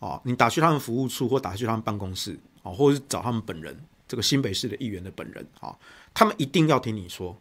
[0.00, 3.78] 啊，你打去他们服务处或打去他们办公室，啊，或者是找他们本人。
[4.08, 5.72] 这个新北市的议员的本人啊，
[6.12, 7.40] 他们一定要听你说。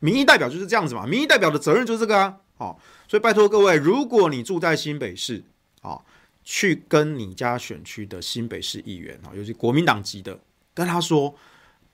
[0.00, 2.36] 民意代表就是这样子嘛，民意代表的责任就是这个啊。
[2.58, 5.42] 好，所以拜托各位，如果你住在新北市
[5.80, 5.98] 啊，
[6.44, 10.38] 去跟你家选区的新北市议员啊，尤其国民党籍的，
[10.74, 11.34] 跟他说，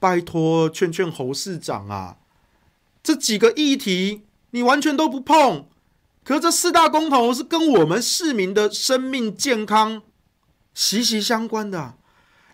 [0.00, 2.16] 拜托劝劝侯市长啊，
[3.00, 5.68] 这几个议题你完全都不碰，
[6.26, 10.02] 可这四大公投是跟我们市民的生命健康
[10.74, 11.94] 息息相关的，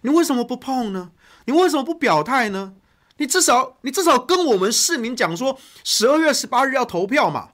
[0.02, 1.10] 你为什么不碰呢？
[1.46, 2.74] 你为什么不表态呢？
[3.16, 7.52] 你至少你至少跟我们市民讲说，十二月十八日要投票嘛。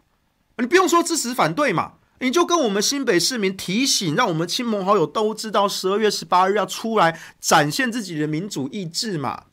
[0.56, 9.44] 你不用说支持反对嘛，你就跟我们新北市民提醒，让我们亲朋好友都知道十二月十八日要出来展现自己的民主意志嘛，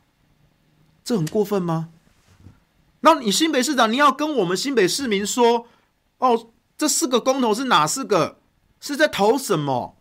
[1.04, 1.90] 这很过分吗？
[3.02, 5.68] 那你新北市长，你要跟我们新北市民说，
[6.18, 8.38] 哦，这四个公投是哪四个？
[8.80, 9.96] 是在投什么？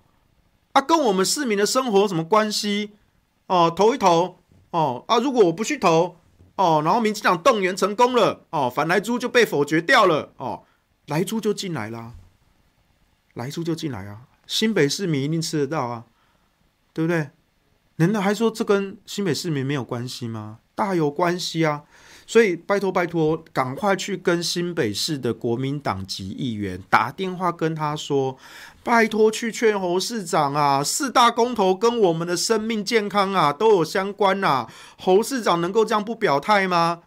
[0.74, 2.92] 啊，跟我们市民的生活有什么关系？
[3.48, 4.40] 哦，投一投，
[4.72, 6.18] 哦啊，如果我不去投，
[6.56, 10.64] 哦，然后民进党动员成功了，哦，反来猪就被否决掉了，哦。
[11.08, 12.14] 来猪就进来啦，
[13.36, 14.22] 来猪就进来啊！
[14.48, 16.06] 新北市民一定吃得到啊，
[16.94, 17.30] 对不对？
[17.98, 20.58] 难道还说这跟新北市民没有关系吗？
[20.74, 21.84] 大有关系啊！
[22.28, 28.36] 所以拜托拜托，赶快去跟新北市的国民党籍议员打电话跟他说，
[28.84, 30.84] 拜托去劝侯市长啊！
[30.84, 34.68] 四大公投跟我们的生命健康啊都有相关啊！
[34.98, 37.04] 侯市长能够这样不表态吗？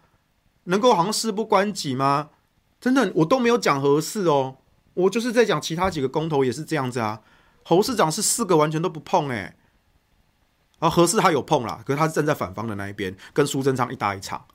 [0.65, 2.29] 能够好像事不关己吗？
[2.79, 4.55] 真的，我都没有讲何事哦，
[4.93, 7.19] 我就是在讲其他几个公投也是这样子啊。
[7.63, 9.55] 侯市长是四个完全都不碰哎、欸，
[10.79, 14.45] 而核四他有碰啦，可是他是站在反方的那一边，跟苏贞昌一搭一场。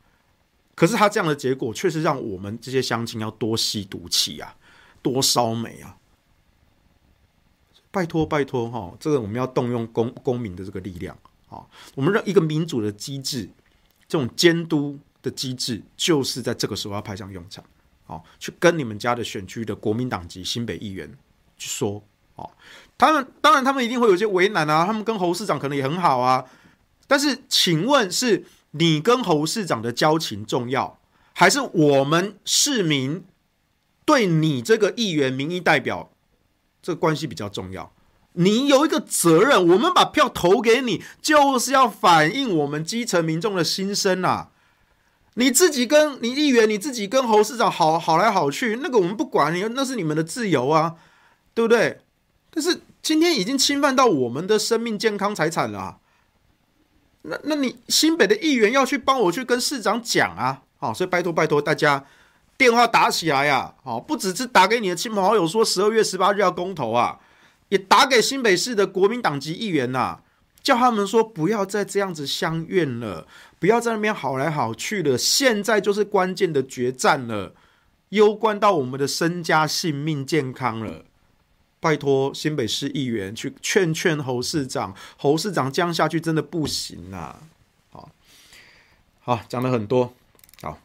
[0.74, 4.56] 可是他这样的结果，确实让我们这些乡亲要多吸毒气啊，
[5.02, 5.96] 多烧煤啊。
[7.90, 11.16] 拜托拜托哈，这个我们要动用公公民的这个力量
[11.48, 13.48] 啊，我们让一个民主的机制，
[14.08, 17.64] 这种监督的机制，就是在这个时候要派上用场。
[18.06, 21.10] 哦，去跟你们家的选区的国民党籍新北议员
[21.56, 22.02] 去说，
[22.34, 22.50] 哦，
[22.98, 26.44] 他们当然他们一定会有些为难啊，他们跟侯市长可能也很好啊，
[27.06, 28.44] 但是请问是
[28.76, 30.98] 你跟侯市长的交情重要，
[31.32, 33.24] 还是我们市民
[34.04, 36.10] 对你这个议员民意代表
[36.82, 37.92] 这个关系比较重要？
[38.32, 44.50] 你有一个责任，我们把票投给你，就是要反映我们基层民众的心声啊。
[45.34, 50.96] 你自己跟你议员，你自己跟侯市长好好来好去，那个我们不管你，那是你们的自由啊，
[51.54, 52.00] 对不对？
[52.50, 55.98] 但是今天已经侵犯到我们的生命健康财产了，
[57.26, 62.04] 那那你新北的议员要去帮我去跟市长讲啊，好，所以拜托拜托大家
[62.56, 67.18] 电话打起来呀，好，不只是打给你的亲朋好友说十二月十八日要公投啊，
[67.68, 70.20] 也打给新北市的国民党籍议员呐。
[70.62, 73.26] 叫他们说不要再这样子相怨了，
[73.58, 75.18] 不要在那边好来好去了。
[75.18, 77.52] 现在就是关键的决战了，
[78.08, 81.04] 攸关到我们的身家性命健康了。
[81.84, 87.38] 拜托新北市议员去劝劝侯市长，侯市长这样下去真的不行啊！
[87.90, 88.08] 好，
[89.20, 90.14] 好，讲了很多，
[90.62, 90.78] 好，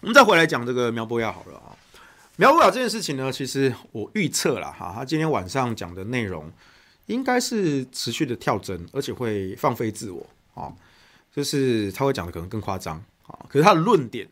[0.00, 1.72] 我们再回来讲这个苗博雅好了啊。
[2.36, 6.52] 苗博雅这件事情呢，其实我预测了哈，他今天晚上讲的内容。
[7.06, 10.74] 应该是持续的跳针，而且会放飞自我啊，
[11.32, 12.96] 就是他会讲的可能更夸张
[13.28, 14.28] 啊，可是他的论点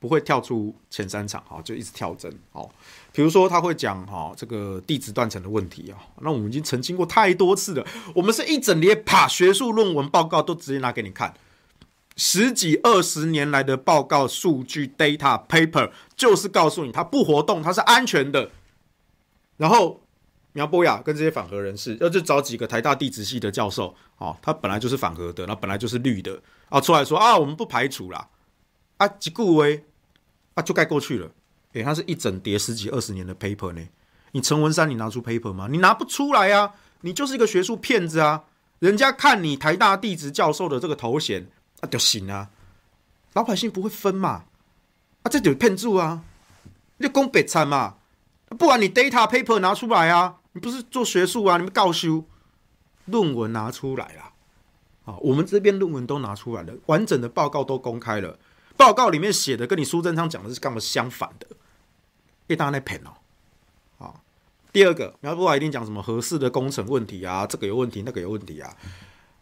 [0.00, 2.68] 不会跳出前三场啊，就一直跳针哦。
[3.12, 11.34] 比如说他会讲哈这个地质断层的问题啊，那我们已经澄清过太多次了，我们是一整列把学术论文报告都直接拿给你看，
[12.16, 18.50] 十几二十年来的报告数据 data paper 就是告诉你它不活动，它是安全的，
[19.58, 20.00] 然后。
[20.52, 28.28] 苗博雅跟这些反核人士，要就找几个台大地质系的教授，哦，他本来就是反核的，那本来就是绿的，啊，出来说啊，我们不排除啦，
[28.96, 29.84] 啊，吉固威，
[30.54, 31.26] 啊，就该过去了。
[31.72, 33.82] 诶、欸，他是一整叠十几二十年的 paper 呢，
[34.32, 35.68] 你陈文山，你拿出 paper 吗？
[35.70, 36.72] 你拿不出来啊，
[37.02, 38.44] 你就是一个学术骗子啊，
[38.78, 41.48] 人家看你台大地质教授的这个头衔，
[41.80, 42.50] 啊，就行啊，
[43.34, 44.44] 老百姓不会分嘛，
[45.22, 46.22] 啊，这就是骗子啊，
[46.98, 47.96] 你就讲白惨嘛，
[48.58, 50.36] 不然你 data paper 拿出来啊。
[50.52, 51.58] 你不是做学术啊？
[51.58, 52.24] 你们告修
[53.04, 54.32] 论文拿出来了
[55.04, 55.16] 啊！
[55.20, 58.36] 我们这边论文都拿出来了，完整的报告都公开了。
[58.80, 61.46] 报告里面写的跟你苏贞昌讲的是刚好相反的，
[62.46, 63.10] 被大家在骗哦。
[63.98, 64.14] 啊，
[64.72, 67.46] 第二个，苗博雅一定讲什么合适的工程问题啊？
[67.46, 68.74] 这个有问题，那个有问题啊？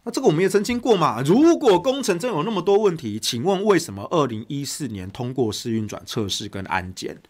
[0.02, 1.22] 那这个我们也澄清过嘛？
[1.22, 7.22] 如果工程真有那么多问题，请问为什么二零一四年通过试运转测试跟安检？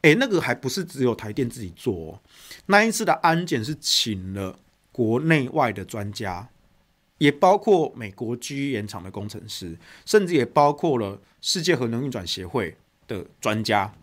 [0.00, 2.20] 诶，那个还不是只有台电自己做哦，
[2.64, 4.58] 那一次的安检是请了
[4.90, 6.48] 国内外的专家
[7.22, 13.94] 也包括美国 GE 原厂的工程师，甚至也包括了世界核能运转协会的专家，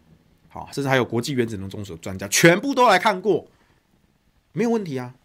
[0.48, 3.46] 好，甚至还有国际原子能总署的专家，全部都来看过，
[4.54, 5.16] 没有问题啊，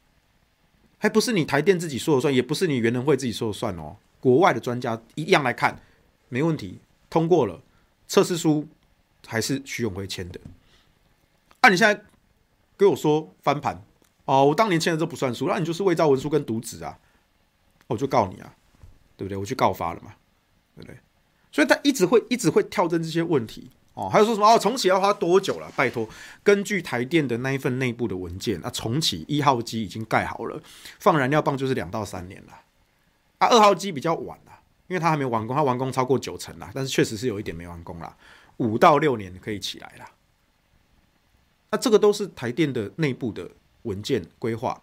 [0.99, 5.81] 还不是你台电自己说了算，也不是你原能会自己说了算哦，国外的专家一样来看，
[6.29, 7.63] 没问题，通过了，
[8.09, 8.67] 测试书
[9.25, 10.41] 还是徐永辉签的，
[11.61, 12.03] 啊，你现在
[12.77, 13.81] 跟我说翻盘
[14.25, 16.99] 哦，我当年签的这不算数，那你就是伪造文书跟渎职啊。
[17.87, 18.55] 我就告你啊，
[19.17, 19.37] 对不对？
[19.37, 20.15] 我去告发了嘛，
[20.75, 20.99] 对不对？
[21.53, 24.09] 所以他一直会一直会跳针这些问题哦。
[24.09, 24.59] 还有说什么哦？
[24.59, 25.71] 重启要花多久了？
[25.77, 26.09] 拜托，
[26.43, 30.61] 根据台电的那一份内部的文件，那重启一号机已经盖好了，
[30.99, 32.53] 放燃料棒就是两到三年了。
[33.39, 38.17] 啊，二号机比较晚了，因为它还没完工，它完工超过九成了，但是确实是有一点没完工了，
[38.57, 40.07] 五到六年可以起来了。
[41.71, 43.51] 那这个都是台电的内部的
[43.83, 44.83] 文件规划。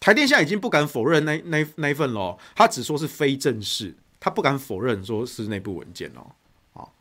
[0.00, 6.24] 台电现在已经不敢否认那那那一份了，他只说是非正式，他不敢否认说是内部文件哦。
[6.72, 6.94] 好，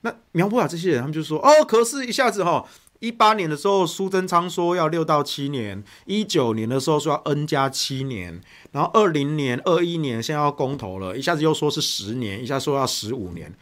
[0.00, 2.66] 那苗博雅这些人，他们就说哦，可是一下子哈，
[2.98, 8.40] 一八年的时候苏贞昌说要六到七年，一九年的时候说要 N 加七年，
[8.72, 13.54] 然后二零年、二一年现在要公投了，一下子又说是十年，一下说要十五年，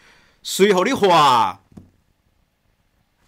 [0.43, 1.61] 随后的话，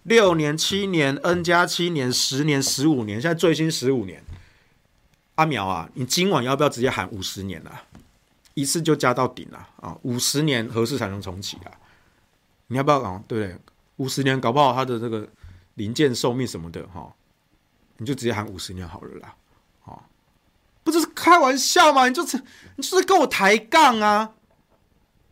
[0.05, 4.22] 六年、七年、N 加七年、十年、十五年，现在最新十五年。
[5.39, 7.84] 阿苗啊，你今晚要不要直接喊五十年啊？
[8.55, 9.97] 一次就加到顶了啊！
[10.03, 11.70] 五十年何时才能重启啊？
[12.66, 13.22] 你要不要讲？
[13.28, 13.59] 对不对？
[13.99, 15.28] 五十年搞不好它的这个
[15.74, 17.14] 零件寿命什么的哈，
[17.99, 19.36] 你就直接喊五十年好了啦！
[19.84, 20.03] 啊，
[20.82, 22.09] 不就是开玩笑吗？
[22.09, 22.36] 你就是
[22.74, 24.32] 你就是跟我抬杠啊！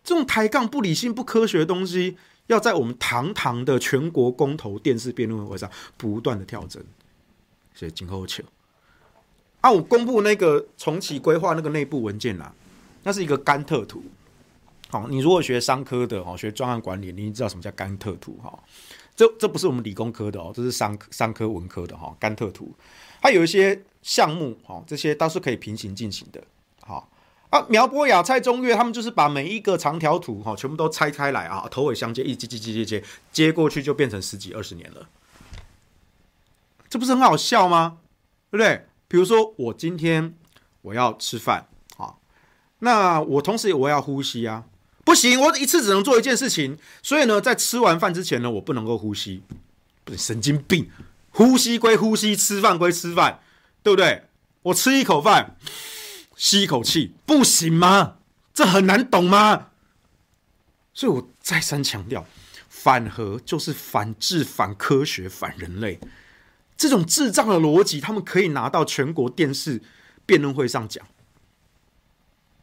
[0.05, 6.87] 这种抬杠不理性、不科学的东西，要在我们堂堂的全国公投电视辩论会上不断的跳针，
[7.75, 8.45] 所以今后求。
[9.67, 12.55] 啊，我公布那个重启规划那个内部文件啦，
[13.03, 14.01] 那是一个甘特图。
[14.89, 18.57] 好，你如果学商科的哦，学专案管理，你知道什么叫甘特图哈？
[19.17, 22.17] 这这不是我们理工科的哦，这是商商科文科的哈。
[22.21, 22.73] 甘特图，
[23.21, 26.41] 它有一些项目哈，这些都是可以平行进行的。
[26.83, 27.09] 好
[27.51, 35.09] 啊，苗博雅、蔡中岳他们就是把每一个长条图哈，全部都拆开来啊，头尾相接，一接接接接接接过去，就变成十几二十年了。
[36.89, 37.99] 这不是很好笑吗？
[38.53, 38.87] 对不对？
[39.09, 40.35] 比如说，我今天
[40.83, 42.15] 我要吃饭啊，
[42.81, 44.65] 那我同时我要呼吸啊，
[45.05, 49.43] 不行，我一次只能做一件事情，所以呢，在吃完饭之前呢，我不能够呼吸，
[50.05, 50.91] 不是神经病，
[51.31, 53.41] 呼吸归呼吸，吃饭归吃饭，
[53.83, 54.25] 对不对？
[54.63, 55.57] 我吃一口饭，
[56.37, 58.17] 吸一口气，不行吗？
[58.53, 59.69] 这很难懂吗？
[60.93, 62.27] 所以我再三强调，
[62.69, 66.01] 反核就是反智、反科学、反人类。
[66.77, 69.81] 这种智障的逻辑，他们可以拿到全国电视
[70.25, 71.05] 辩论会上讲。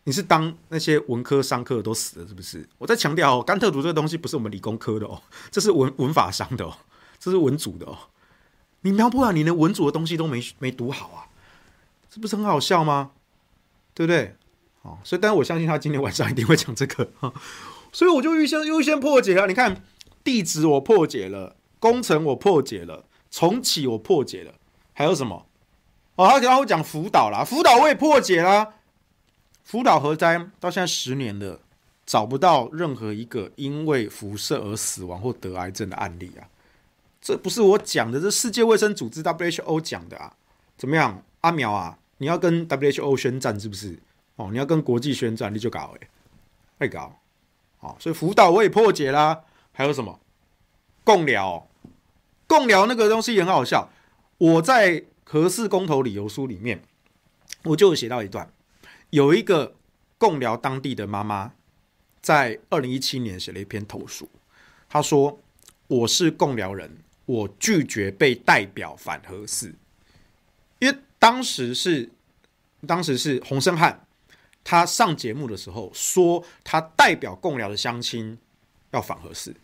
[0.05, 2.67] 你是当那些文科、商科的都死了是不是？
[2.77, 6.77] 我在强调哦，甘特图这个东西不是我们理工科的哦，这是文文法商的哦，
[7.17, 7.97] 这是文组的哦。
[8.81, 11.31] 你苗博雅，你连文组的东西都没没读好啊，
[12.09, 13.11] 这不是很好笑吗？
[13.93, 14.35] 对不对？
[14.81, 17.09] 哦，所以，但是我相信他今天晚上一定会讲这个，
[17.93, 19.47] 所以我就预先优先破解了。
[19.47, 19.81] 你看，
[20.21, 23.05] 地址我破解了，工程我破解了。
[23.33, 24.53] 重启我破解了，
[24.93, 25.47] 还有什么？
[26.17, 28.75] 哦，他然后讲福岛啦，福岛我也破解啦。
[29.63, 31.59] 福岛核灾到现在十年了，
[32.05, 36.45] 找不到任何一个因为辐射而死亡或得癌症的案例啊。
[37.19, 40.31] 这不是我讲的，这世界卫生组织 WHO 讲的啊。
[40.77, 41.97] 怎么样，阿苗啊？
[42.19, 43.97] 你要跟 WHO 宣战是不是？
[44.35, 46.07] 哦，你要跟国际宣战，你就搞哎，
[46.77, 47.19] 会搞。
[47.79, 49.41] 哦，所以福岛我也破解啦。
[49.71, 50.19] 还有什么？
[51.03, 51.67] 贡寮。
[52.53, 53.91] 共寮那个东西也很好笑，
[54.37, 56.83] 我在核四公投理由书里面，
[57.63, 58.53] 我就写到一段，
[59.09, 59.73] 有一个
[60.19, 61.53] 共寮当地的妈妈，
[62.21, 64.29] 在二零一七年写了一篇投诉，
[64.87, 65.39] 她说
[65.87, 66.95] ：“我是共寮人，
[67.25, 69.73] 我拒绝被代表反核四，
[70.77, 72.11] 因为当时是
[72.85, 74.05] 当时是洪申翰，
[74.63, 78.37] 他上节目的时候说他代表共寮的乡亲
[78.91, 79.55] 要反核四，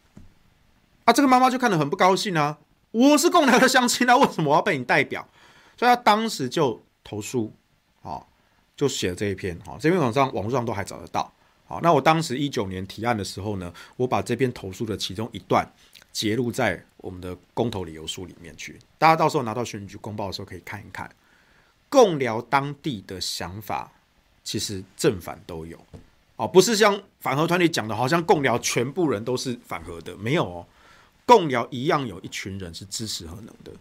[1.06, 2.58] 啊，这个妈妈就看得很不高兴啊。”
[2.92, 5.28] 我是贡寮的乡亲啊， 为什么我要被你代表？
[5.78, 7.54] 所以他当时就投诉，
[8.02, 8.28] 好，
[8.76, 11.32] 就写了这一篇，好，这篇网上网络上都还找得到，
[11.66, 15.66] 好，那我当时一九年提案的时候呢，我把这篇投诉的其中一段
[16.12, 21.10] 截录在我们的公投理由书里面去，大家到时候拿到选举公报的时候可以看一看，
[21.88, 23.92] 共僚当地的想法
[24.44, 25.78] 其实正反都有，
[26.36, 30.66] 哦，不是像反核团体讲的，好像共僚全部人都是反核的，没有哦。
[31.30, 33.72] 共僚一样有一群人是支持核能的，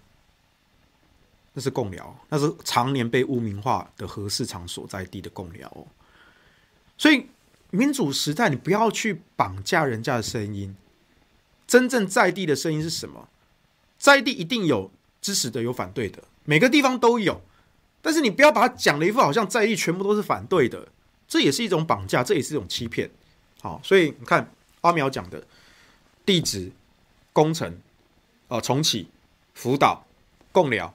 [1.54, 5.86] 那是共僚，那是常年被污名化的核市场所在地的贡寮。
[6.98, 7.24] 所以
[7.70, 10.76] 民主时代，你不要去绑架人家的声音。
[11.66, 13.26] 真正在地的声音是什么？
[13.98, 14.90] 在地一定有
[15.22, 17.40] 支持的，有反对的，每个地方都有。
[18.02, 20.86] 但是你不要把它讲的一副好像在地全部都是反对的，
[21.26, 23.10] 这也是一种绑架，这也是一种欺骗。
[23.62, 25.42] 好，所以你看阿苗讲的
[26.26, 26.70] 地址、
[27.38, 27.78] 工程、
[28.48, 29.08] 啊、重启、
[29.54, 30.04] 辅导、
[30.50, 30.92] 贡寮，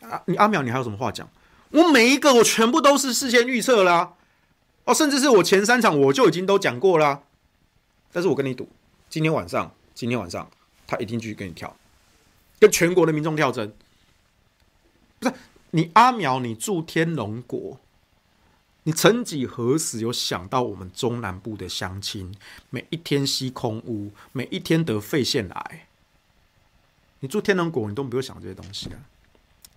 [0.00, 1.30] 啊，你阿苗你还有什么话讲？
[1.70, 4.14] 我每一个我全部都是事先预测啦，
[4.82, 7.22] 哦，甚至是我前三场我就已经都讲过啦。
[8.12, 8.68] 但是我跟你赌，
[9.08, 10.50] 今天晚上，今天晚上
[10.84, 11.76] 他一定继续跟你跳，
[12.58, 13.72] 跟全国的民众跳针，
[15.20, 15.34] 不是。
[15.70, 17.78] 你阿苗，你住天龙国，
[18.84, 22.34] 你曾几何时有想到我们中南部的乡亲
[22.70, 25.86] 每一天吸空污，每一天得肺腺癌？
[27.20, 29.00] 你住天龙国，你都不用想这些东西啊，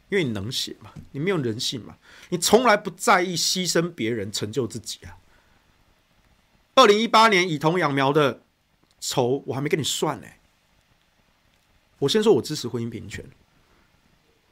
[0.09, 1.97] 因为你冷血嘛，你没有人性嘛，
[2.29, 5.17] 你从来不在意牺牲别人成就自己啊。
[6.75, 8.41] 二零一八年以童养苗的
[8.99, 10.27] 仇，我还没跟你算呢。
[11.99, 13.25] 我先说，我支持婚姻平权。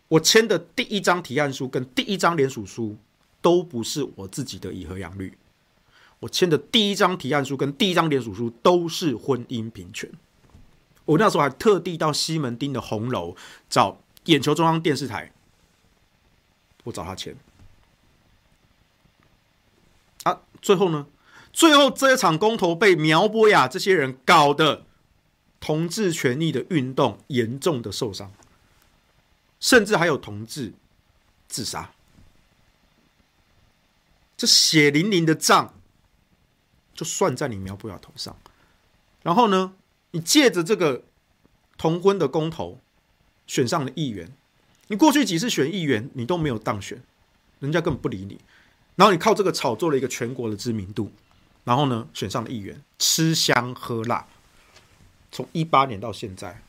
[0.07, 2.95] 我签的第一张提案书跟第一张联署书
[3.45, 5.37] 都不是我自己的以和养律，
[6.21, 10.11] 我签的第一张提案书跟第一张联署书都是婚姻平权。
[11.05, 13.35] 我那时候还特地到西门町的红楼
[13.69, 15.31] 找眼球中央电视台，
[16.85, 17.37] 我找他签。
[20.23, 21.05] 啊，最后呢？
[21.53, 24.87] 最后这一场公投被苗博雅这些人搞得
[25.59, 28.31] 同志权益的运动严重的受伤。
[29.59, 30.73] 甚至还有同志
[31.47, 31.91] 自杀，
[34.37, 35.73] 这血淋淋的账
[36.93, 38.35] 就算在你苗不雅头上。
[39.23, 39.73] 然后呢，
[40.11, 41.03] 你借着这个
[41.77, 42.79] 同婚的公投
[43.47, 44.31] 选上了议员，
[44.87, 47.01] 你过去几次选议员你都没有当选，
[47.59, 48.39] 人家根本不理你。
[48.95, 51.11] 然后你靠这个炒作了一个全国的知名度，
[51.63, 54.25] 然后呢，选上了议员，吃香喝辣，
[55.31, 56.61] 从一八年到现在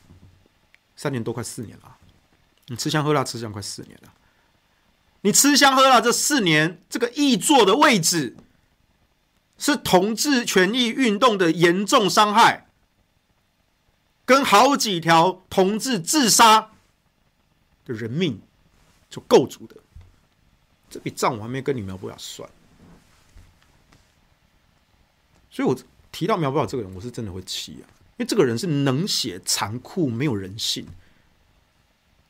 [0.95, 1.97] 三年多，快四年了。
[2.65, 4.13] 你吃香喝辣，吃香快四年了。
[5.21, 8.37] 你吃香喝辣这四年，这个议座的位置
[9.57, 12.67] 是同志权益运动的严重伤害，
[14.25, 16.71] 跟好几条同志自杀
[17.83, 18.41] 的人命
[19.09, 19.75] 就构足的。
[20.89, 22.49] 这笔账我还没跟你苗博雅算，
[25.49, 25.77] 所以我
[26.11, 30.87] 提到苗博雅这个人，我是真的会气啊，因为这个人是冷血、残酷、没有人性。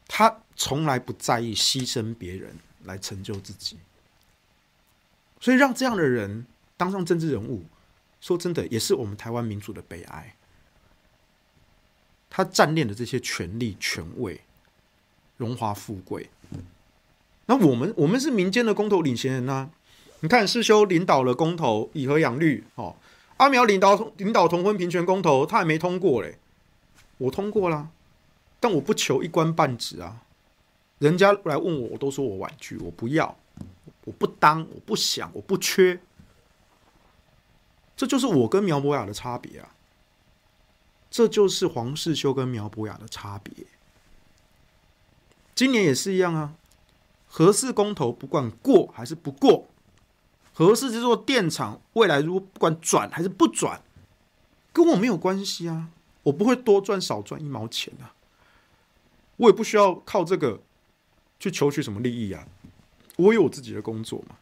[0.07, 2.57] 他从来不在意牺牲别人
[2.87, 3.77] 来成就自己，
[5.39, 7.65] 所以让这样的人当上政治人物，
[8.19, 10.33] 说真的也是我们台湾民主的悲哀。
[12.29, 14.41] 他占领的这些权力、权位、
[15.37, 16.29] 荣华富贵，
[17.45, 19.69] 那我们我们是民间的公投领衔人啊！
[20.21, 22.95] 你看世修领导了公投，以和养绿哦，
[23.37, 26.39] 阿苗领导领导同婚平权公投，他还没通过嘞，
[27.19, 27.91] 我通过了。
[28.59, 30.23] 但我不求一官半职啊！
[30.99, 33.37] 人家来问我，我都说我婉拒，我不要，
[34.05, 35.99] 我不当，我不想，我不缺。
[37.95, 39.73] 这就是我跟苗博雅的差别啊！
[41.09, 43.65] 这就是黄世修跟苗博雅的差别。
[45.55, 46.53] 今年也是一样啊！
[47.27, 49.67] 核四公投不管过还是不过，
[50.53, 53.81] 核四这座电厂未来如果不管转还是不转，
[54.71, 55.89] 跟我没有关系啊！
[56.23, 58.13] 我不会多赚少赚一毛钱啊！
[59.37, 60.61] 我也不需要靠这个
[61.39, 62.47] 去求取什么利益啊！
[63.17, 64.35] 我有我自己的工作嘛。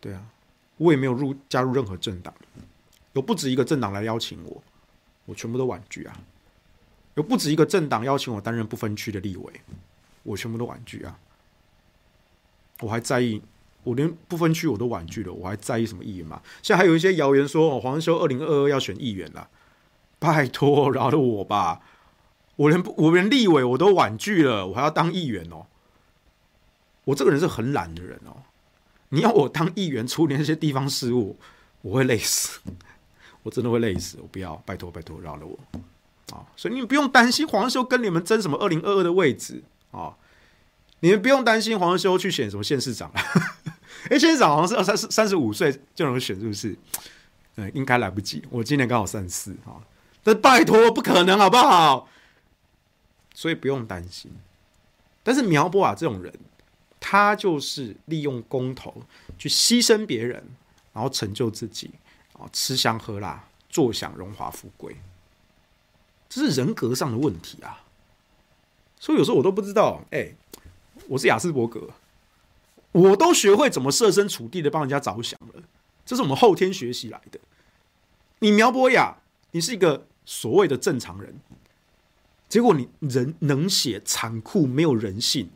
[0.00, 0.26] 对啊，
[0.76, 2.34] 我也没有入加入任何政党，
[3.12, 4.62] 有不止一个政党来邀请我，
[5.26, 6.20] 我全部都婉拒啊。
[7.14, 9.52] 有不止一个政党邀请我担任不分区的立委，
[10.22, 11.18] 我全部都婉拒啊。
[12.80, 13.40] 我还在意，
[13.84, 16.42] 我连不分区我都婉拒了，我还在意什么议员嘛？
[16.62, 19.48] 现在还有一些谣言说，哦，黄修二零二二要选议员了，
[20.18, 21.82] 拜托饶了我吧。
[22.56, 25.66] 我连我连立委我都婉拒了，我还要当议员哦。
[27.04, 28.36] 我这个人是很懒的人哦。
[29.08, 31.36] 你要我当议员处理那些地方事务，
[31.82, 32.60] 我会累死，
[33.42, 34.18] 我真的会累死。
[34.22, 35.58] 我不要，拜托拜托，饶了我
[36.34, 36.46] 啊！
[36.56, 40.14] 所以你们不用担心黄修跟你们争什么二零二二的位置啊！
[41.00, 43.10] 你们不用担心黄修去选什么县市长！
[44.08, 46.76] 哎，县市长好像是二三十三十五岁就能选，是不是？
[47.56, 48.42] 嗯，应该来不及。
[48.50, 49.76] 我今年刚好三十四啊，
[50.22, 52.08] 但拜托不可能，好不好？
[53.42, 54.30] 所以不用担心，
[55.24, 56.32] 但是苗博雅这种人，
[57.00, 59.02] 他就是利用公投
[59.36, 60.46] 去牺牲别人，
[60.92, 61.90] 然后成就自己，
[62.34, 64.96] 啊，吃香喝辣，坐享荣华富贵，
[66.28, 67.84] 这是人格上的问题啊！
[69.00, 70.32] 所以有时候我都不知道，哎、
[71.08, 71.90] 我是亚斯伯格，
[72.92, 75.64] 我都学会怎么设身处地的帮人家着想了，
[76.06, 77.40] 这是我们后天学习来的。
[78.38, 79.16] 你苗博雅，
[79.50, 81.40] 你是一个所谓的正常人，
[82.52, 85.48] 结果你人能写残酷，没有人性，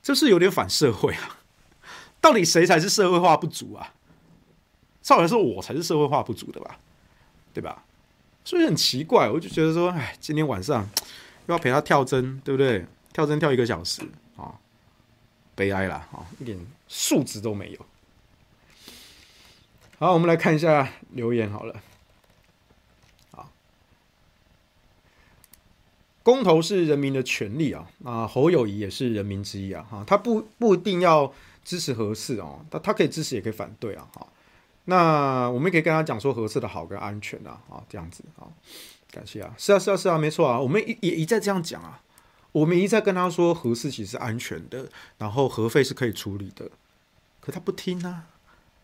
[0.00, 1.40] 这是有点反社会啊！
[2.22, 3.92] 到底谁才是社会化不足啊？
[5.02, 6.78] 照理说，我才是社会化不足的吧？
[7.52, 7.82] 对吧？
[8.44, 10.88] 所以很奇怪，我就觉得说，哎，今天晚上
[11.46, 12.86] 又要陪他跳针，对不对？
[13.12, 14.02] 跳针跳一个小时
[14.36, 14.54] 啊，
[15.56, 16.56] 悲哀了啊，一点
[16.86, 17.86] 素质都没有。
[19.98, 21.82] 好，我们来看一下留言好了。
[26.28, 31.32] 公投是人民的权利啊，啊，侯友谊也是人民之一啊，哈，他不不一定要
[31.64, 34.26] 支持核四哦，他他可以支持也可以反对啊，哈。
[34.84, 38.44] 那我们也可以跟他讲说核四的好跟安全啊，啊，这样子啊，
[39.10, 42.02] 感谢啊，是啊是啊是啊，没错啊，我们也一再这样讲啊，
[42.52, 46.70] 我们一再跟他说核四其实是安全的，然后核废是可以处理的，
[47.40, 48.26] 可他不听啊，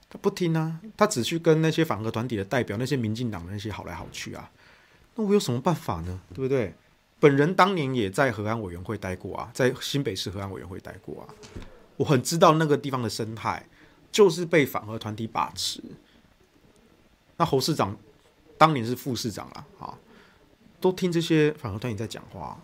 [0.08, 4.50] 他不听啊，他只去跟那些反核团体的代表，那些民进党的那些好来好去啊，
[5.16, 6.18] 那我有什么办法呢？
[6.34, 6.72] 对不对？
[7.24, 11.24] 本人当年也在核安委员会待过啊，在新北市核安委员会待过啊，
[11.96, 13.66] 我很知道那个地方的生态。
[14.14, 15.82] 就是被反核团体把持。
[17.36, 17.96] 那侯市长
[18.56, 19.98] 当年是副市长啦，啊，
[20.80, 22.56] 都听这些反核团体在讲话，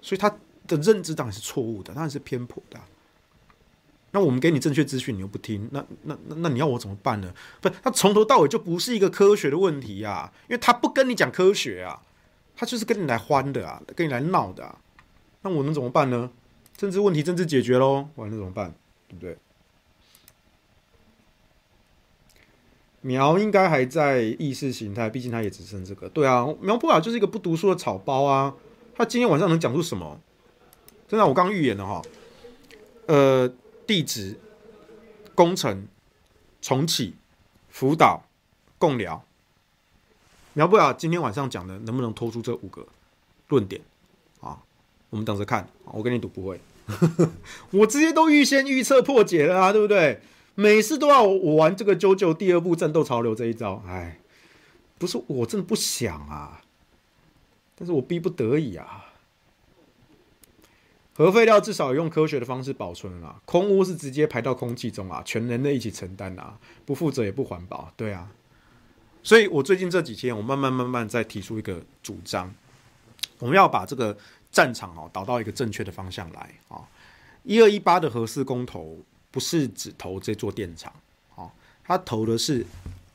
[0.00, 0.28] 所以他
[0.66, 2.80] 的认知当然是错误的，当然是偏颇的。
[4.10, 7.32] 那我们给你正确资讯，你又不听，那那那那你要我怎么办呢？
[7.60, 12.02] 不，他从头到尾就不是一个科学的问题呀，因为他不跟你讲科学啊，
[12.60, 14.78] 他就是跟你来欢的啊，跟你来闹的啊。
[15.40, 16.30] 那我能怎么办呢？
[16.76, 18.74] 政治问题政治解决喽，我能怎么办？
[19.08, 19.38] 对不对？
[23.00, 26.06] 苗应该还在意识形态，毕竟他也只剩这个。
[26.10, 28.54] 对啊，苗博雅就是一个不读书的草包啊！
[28.94, 30.20] 他今天晚上能讲出什么？
[31.08, 32.02] 真的，我刚预言了哈。
[33.06, 33.50] 呃，
[33.86, 34.38] 地址、
[35.34, 35.88] 工程、
[36.60, 37.14] 重启、
[37.70, 38.22] 辅导、
[38.76, 39.24] 共聊，
[40.54, 42.86] 苗博雅今天晚上讲的能不能拖出这五个
[43.48, 43.80] 论点
[44.40, 44.58] 啊？
[45.10, 45.68] 我们等着看。
[45.84, 46.60] 我跟你赌不会，
[47.70, 50.20] 我直接都预先预测破解了啊，对不对？
[50.56, 54.18] 每次都要我玩这个九九第二部战斗潮流这一招，哎，
[54.98, 56.60] 不是我真的不想啊，
[57.76, 59.06] 但是我逼不得已啊。
[61.14, 68.30] 核废料至少用科学的方式保存啊，空污是直接排到空气中啊，全人类一起承担啊，不负责也不环保，对啊。
[69.22, 72.52] 所以我最近这几天，我慢慢慢慢在提出一个主张，
[73.38, 74.16] 我们要把这个
[74.50, 76.82] 战场哦导到一个正确的方向来啊。
[77.42, 78.98] 一二一八的核四公投。
[79.32, 80.92] 不是只投这座电厂，
[81.36, 81.48] 哦，
[81.84, 82.66] 他投的是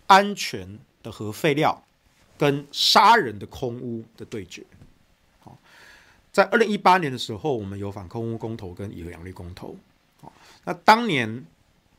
[0.07, 1.83] 安全的核废料
[2.37, 4.65] 跟杀人的空污的对决。
[5.41, 5.57] 好，
[6.31, 9.75] 在二零一八年的时候，我们有反空污公投跟以核养绿公投。
[10.21, 10.31] 好，
[10.63, 11.45] 那当年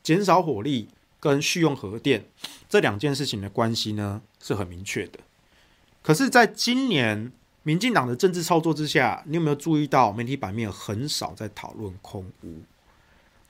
[0.03, 0.89] 减少火力
[1.31, 2.25] 跟续用核电
[2.69, 5.19] 这两件事情的关系呢，是很明确的。
[6.03, 7.33] 可是，在今年
[7.65, 12.63] 民进党的政治操作之下，你有没有注意到媒体版面很少在讨论空污？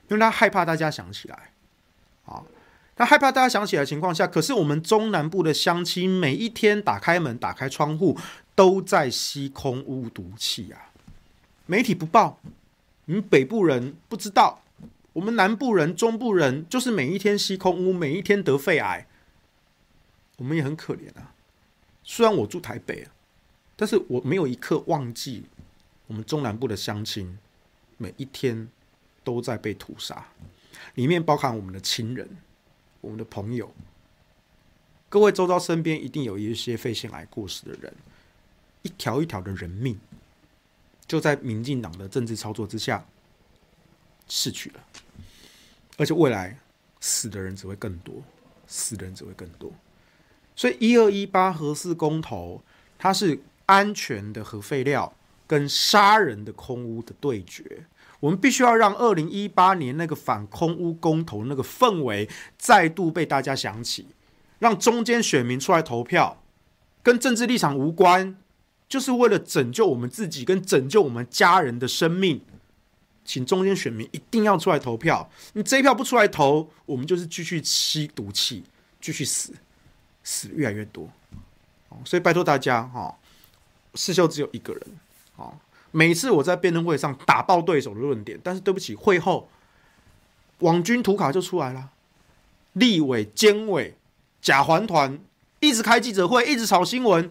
[0.09, 1.51] 因为他害怕大家想起来，
[2.24, 2.43] 啊，
[2.95, 8.16] 他害怕大家想起来的情况下，可是我们中南部的乡亲每一天打开门、打开窗户，
[8.55, 10.93] 都在吸空污毒气啊！
[11.66, 12.41] 媒体不报，
[13.05, 14.62] 你北部人不知道，
[15.17, 19.07] 我们南部人、中部人就是每一天吸空污，每一天得肺癌，
[20.37, 21.35] 我们也很可怜啊。
[22.05, 23.09] 虽然我住台北，
[23.75, 25.47] 但是我没有一刻忘记
[26.07, 27.39] 我们中南部的乡亲
[27.99, 28.69] 每一天。
[29.27, 30.29] 都在被屠杀，
[30.95, 32.29] 里面包含我们的亲人、
[33.01, 33.75] 我们的朋友。
[35.09, 37.93] 各位周遭身边一定有一些肺腺癌过世的人，
[38.83, 39.99] 一条一条的人命，
[41.09, 43.05] 就在民进党的政治操作之下
[44.29, 44.81] 逝去了，
[45.97, 46.59] 而且未来
[47.01, 48.22] 死的人只会更多，
[48.66, 49.72] 死的人只会更多。
[50.55, 52.62] 所以一二一八核四公投，
[52.99, 55.14] 它是安全的核废料
[55.47, 57.87] 跟杀人的空屋的对决。
[58.18, 64.07] 我们必须要让二零一八年那个反空屋公投那个氛围再度被大家想起，
[64.59, 66.43] 让中间选民出来投票，
[67.03, 68.37] 跟政治立场无关，
[68.89, 72.41] 就是为了拯救我们自己跟拯救我们家人的生命，
[73.27, 75.29] 请中间选民一定要出来投票。
[75.53, 78.64] 你这一票不出来投，我们就是继续吸毒气，
[79.01, 79.53] 继续死，
[80.22, 81.07] 死越来越多。
[82.05, 83.14] 所以拜托大家哈，
[83.95, 84.83] 世秀只有一个人，
[85.37, 85.53] 哦
[85.91, 89.49] 每次我在辩论会上打爆对手的论点，但是对不起，会后
[90.59, 91.91] 网军图卡就出来了，
[92.74, 93.97] 立委、监委、
[94.43, 95.18] 假环团
[95.61, 97.31] 一直开记者会，一直炒新闻，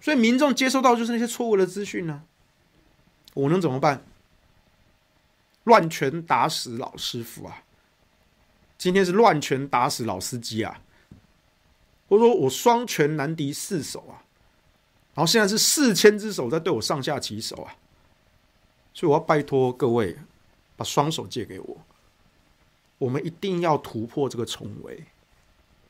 [0.00, 2.22] 所以民众接收到就是那些错误的资讯呢。
[3.34, 4.04] 我能怎么办？
[5.64, 7.62] 乱拳打死老师傅啊！
[8.76, 10.80] 今天是乱拳打死老司机啊！
[12.08, 14.24] 我说我双拳难敌四手啊！
[15.14, 17.76] 然后现在是四千只手在对我上下其手啊！
[18.92, 20.16] 所以我要拜托各位，
[20.76, 21.76] 把双手借给我。
[22.98, 25.04] 我们一定要突破这个重围，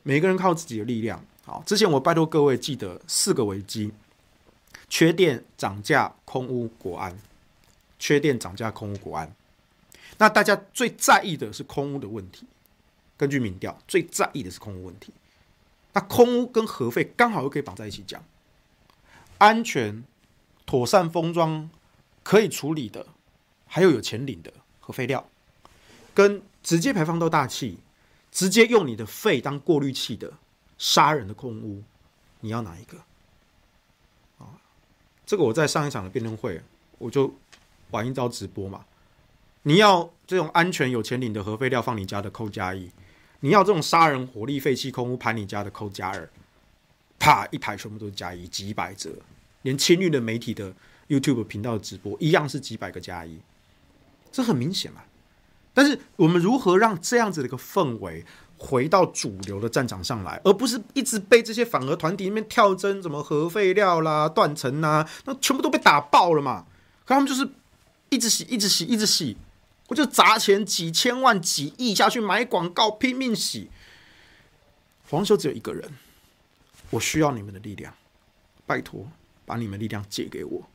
[0.03, 1.25] 每个人靠自己的力量。
[1.45, 3.91] 好，之前我拜托各位记得四个危机：
[4.87, 7.17] 缺电、涨价、空屋、国安。
[7.99, 9.33] 缺电、涨价、空屋、国安。
[10.23, 12.47] 那大家最在意的是空污的问题。
[13.17, 15.11] 根据民调，最在意的是空污问题。
[15.91, 18.23] 那空污跟核废刚好又可以绑在一起讲。
[19.37, 20.01] 安全、
[20.65, 21.69] 妥善封装、
[22.23, 23.05] 可以处理的，
[23.65, 25.27] 还有有钱领的核废料，
[26.13, 27.79] 跟直接排放到大气、
[28.31, 30.31] 直接用你的肺当过滤器的
[30.77, 31.83] 杀人的空污，
[32.39, 32.97] 你要哪一个？
[34.37, 34.55] 啊，
[35.25, 36.61] 这个我在上一场的辩论会，
[36.97, 37.35] 我就
[37.91, 38.85] 玩一招直播嘛。
[39.63, 42.91] 你要这种安全有钱领的核废料放你家的扣加一，
[43.39, 46.29] 你要这种杀人火力废气空污排你家的扣加二，
[47.17, 49.09] 啪一排全部都是加一，几百折。
[49.61, 50.73] 连亲绿的媒体的
[51.07, 53.39] YouTube 频道直播一样是几百个加一，
[54.31, 55.01] 这很明显嘛。
[55.73, 58.25] 但是我们如何让这样子的一个氛围
[58.57, 66.65] 回到主流的战场上来，而不是一直被这些反核团体里面跳针，什么核废料啦、断层呐，那全部都被打爆了嘛？
[67.05, 67.49] 可他们就是
[68.09, 69.37] 一直洗、一直洗、一直洗，
[69.93, 73.69] 我就砸钱几千万、几亿下去买广告，拼命洗。
[75.07, 75.87] 黄修只有一个人，
[76.89, 77.93] 我需要你们的力量，
[78.65, 79.07] 拜托。
[79.45, 80.69] 把你们力量借给我。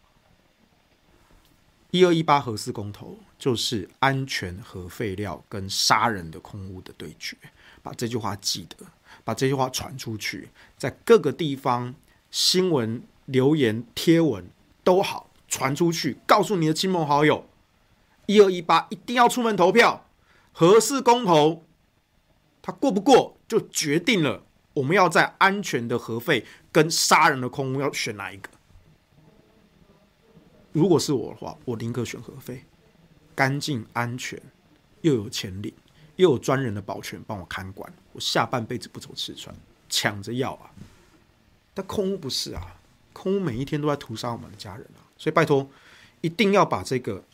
[1.90, 7.34] 一二一八核四公投就是安全核废料跟杀人的空屋的对决，
[7.82, 8.86] 把这句话记得，
[9.24, 11.94] 把这句话传出去，在各个地方
[12.30, 14.46] 新闻、留言、贴文
[14.84, 17.47] 都好传出去，告诉你的亲朋好友，
[18.28, 20.04] 一二一八一定要出门投票。
[20.52, 21.64] 核四公投，
[22.60, 28.50] 它过不过就决定了我们要在安全的核废跟杀人的空屋要选哪一个。
[30.72, 32.64] 如果是我的话，我宁可选核废，
[33.34, 34.40] 干净、安全，
[35.00, 35.72] 又有潜力，
[36.16, 39.54] 又有专人的保全帮我看管，我下半辈子不愁吃穿，
[39.88, 40.70] 抢着要啊！
[41.72, 42.76] 但空屋不是啊，
[43.12, 45.00] 空屋每一天都在屠杀我们的家人啊！
[45.16, 45.68] 所以拜托，
[46.20, 47.24] 一定要把这个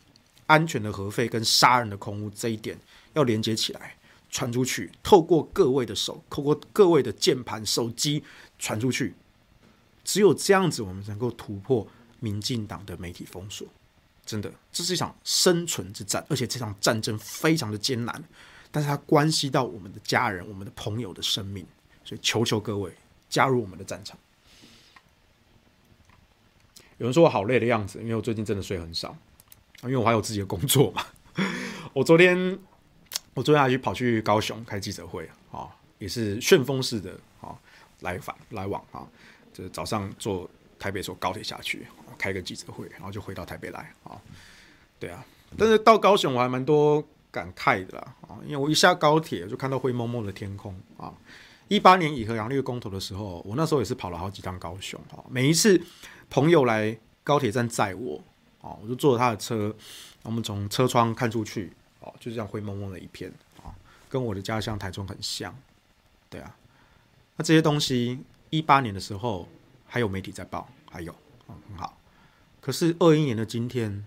[0.47, 2.77] 安全的核废跟杀人的空屋这一点
[3.13, 3.95] 要连接起来，
[4.29, 8.23] 传出去，透过各位的手，透过各位的键盘、手机
[8.57, 9.13] 传出去，
[10.03, 11.87] 只有这样子，我们能够突破。
[12.21, 13.67] 民进党的媒体封锁，
[14.25, 18.23] 真的，这是一场生存之战，而且这场战争非常的艰难，
[18.71, 21.67] 但是它关系到我们的家人、我们的朋友的生命，
[22.03, 22.91] 所以求求各位
[23.29, 24.17] 加入我们的战场。
[26.97, 29.15] 有人说我好累的样子，因为我最近真的睡很少，
[29.85, 31.05] 因为我还有自己的工作嘛。
[31.93, 32.59] 我昨天，
[33.33, 35.67] 我昨天还去跑去高雄开记者会啊，
[35.97, 37.11] 也是旋风式的
[37.41, 37.55] 啊，
[38.01, 39.07] 来返来往啊，
[39.53, 41.87] 就是早上坐台北坐高铁下去。
[42.17, 44.15] 开个记者会，然后就回到台北来啊，
[44.97, 45.25] 对啊，
[45.57, 51.13] 但是到高雄我还蛮多感慨的啦啊，因为我一下高铁就看到灰蒙蒙的天空啊。
[51.67, 55.81] 一八年以核养绿公投的时候，我那时候也是跑了好几趟高雄啊，每一次
[56.29, 58.23] 朋友来高铁站载我
[58.65, 59.73] 哦，我就坐着他的车，
[60.23, 63.31] 我们从车窗看出去哦，就这样灰蒙蒙的一片
[63.63, 63.69] 啊，
[64.09, 65.55] 跟我的家乡台中很像，
[66.31, 66.55] 对啊，
[67.35, 69.47] 那这些东西一八年的时候
[69.85, 71.13] 还有媒体在报，还有，
[71.45, 71.95] 很好。
[72.59, 74.03] 可是二一年的今天，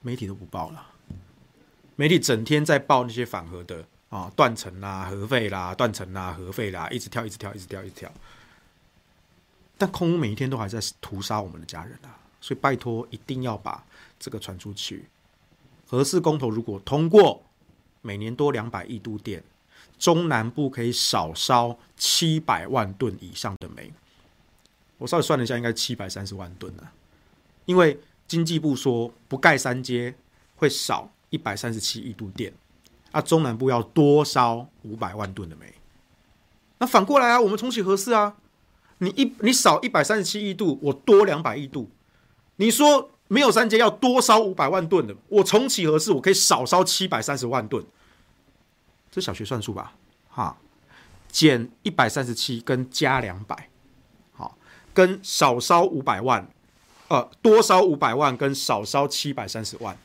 [0.00, 0.86] 媒体都不报了。
[1.96, 8.12] 媒体整天在报那些反核的啊，断层啦、核废啦、断层啦、核废啦，一直跳，一直跳，一直跳，一直跳。
[9.76, 12.14] 但空污每一天都还在屠杀我们的家人啊！
[12.40, 13.84] 所以拜托，一定要把
[14.18, 15.06] 这个传出去。
[15.86, 17.42] 核四公投如果通过，
[18.02, 19.42] 每年多两百亿度电，
[19.98, 23.92] 中南部可以少烧七百万吨以上的煤。
[24.98, 26.92] 我稍微算了一下，应该七百三十万吨啊。
[27.64, 30.14] 因为经济部说不盖三阶
[30.56, 32.52] 会少一百三十七亿度电，
[33.10, 35.72] 啊，中南部要多烧五百万吨的煤。
[36.78, 38.36] 那反过来啊，我们重启核四啊，
[38.98, 41.90] 你一你少一百三十七亿度，我多两百亿度。
[42.56, 47.84] 你说没有三阶要多烧五百万吨的，我重启合适，我可以少烧七百三十万吨。
[49.10, 49.94] 这小学算数吧，
[50.28, 50.56] 哈，
[51.30, 53.68] 减一百三十七跟加两百，
[54.32, 54.56] 好，
[54.92, 56.48] 跟少烧五百万。
[57.08, 59.96] 呃，多烧五百万跟少烧七百三十万，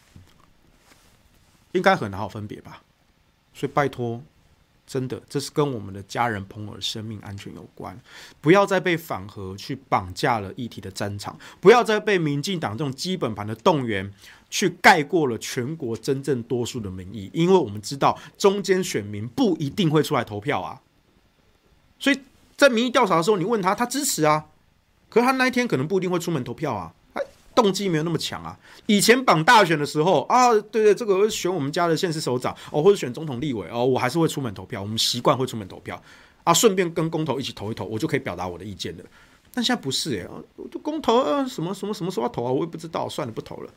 [1.74, 2.82] 应该很好分别吧？
[3.53, 4.24] 所以拜托，
[4.93, 7.99] 真的，这是跟我们的家人朋友的生命安全有关。
[8.39, 14.13] 不要再被反核去绑架了议题的战场，不要再被民进党这种基本盘的动员
[14.51, 17.27] 去盖过了全国真正多数的民意。
[17.33, 20.79] 因为我们知道，中间选民不一定会出来投票啊。
[21.97, 22.19] 所以
[22.55, 24.45] 在民意调查的时候，你问他，他支持啊，
[25.09, 26.93] 可是他那一天可能不一定会出门投票啊。
[27.55, 28.57] 动机没有那么强啊！
[28.87, 34.81] 以前绑大选的时候啊，对对，这个选我们家的县市首长哦，或者选总统、立委哦，我还是会出门投票。
[34.81, 36.01] 我们习惯会出门投票
[36.43, 39.03] 啊，顺便跟公投一起投一投，我就可以表达我的意见的。
[39.53, 42.51] 但现在不是哎，我就公投啊，什么什么什么时候要投啊？
[42.51, 43.71] 我也不知道，算了，不投了。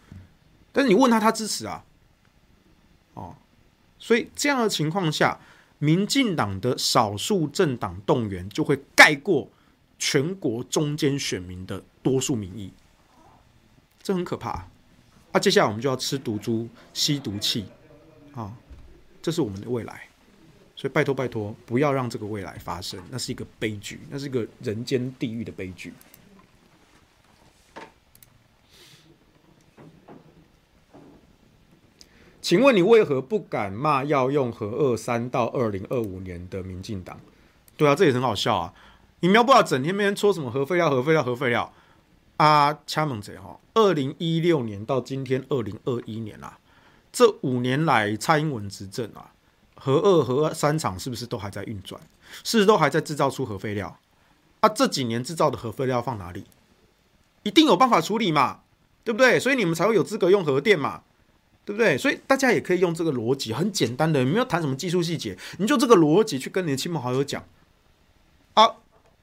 [0.72, 1.84] 但是你问他，他支持啊，
[3.14, 3.34] 哦，
[3.98, 5.38] 所以这样的情况下，
[5.78, 9.50] 民进党的少数政党动员就会盖过
[9.98, 12.72] 全国中间选民的多数民意。
[14.07, 14.64] 这很可怕
[15.32, 15.40] 啊！
[15.40, 17.66] 接下来我们就要吃毒猪、吸毒气
[18.36, 18.54] 啊！
[19.20, 20.07] 这是我们的未来，
[20.76, 25.92] 所以拜托拜托，不要让这个未来发生，那是一个悲剧，那是一个人间地狱的悲剧。
[32.40, 37.18] 请问你为何不敢骂要用核二三到二零二五年的民进党？
[37.76, 38.72] 对啊，这也很好笑啊！
[39.18, 41.72] 你苗不要整天被人说什么核废料、核废料、核废料。
[42.37, 43.59] 啊，掐猛贼哈！
[43.72, 46.59] 二零一六年到今天二零二一年啊，
[47.11, 49.32] 这五年来蔡英文执政啊，
[49.74, 51.99] 核二、核三厂是不是都还在运转？
[52.45, 53.99] 是不是都还在制造出核废料？
[54.61, 56.45] 啊，这几年制造的核废料放哪里？
[57.43, 58.61] 一定有办法处理嘛，
[59.03, 59.41] 对不对？
[59.41, 61.05] 所以你们才会有资格用核电嘛，
[61.64, 61.97] 对不对？
[61.97, 67.43] 所以大家也可以用这个逻辑，很简单的，没有谈什么技术细节，你就这个逻辑去跟你的亲朋好友讲
[68.53, 68.76] 啊。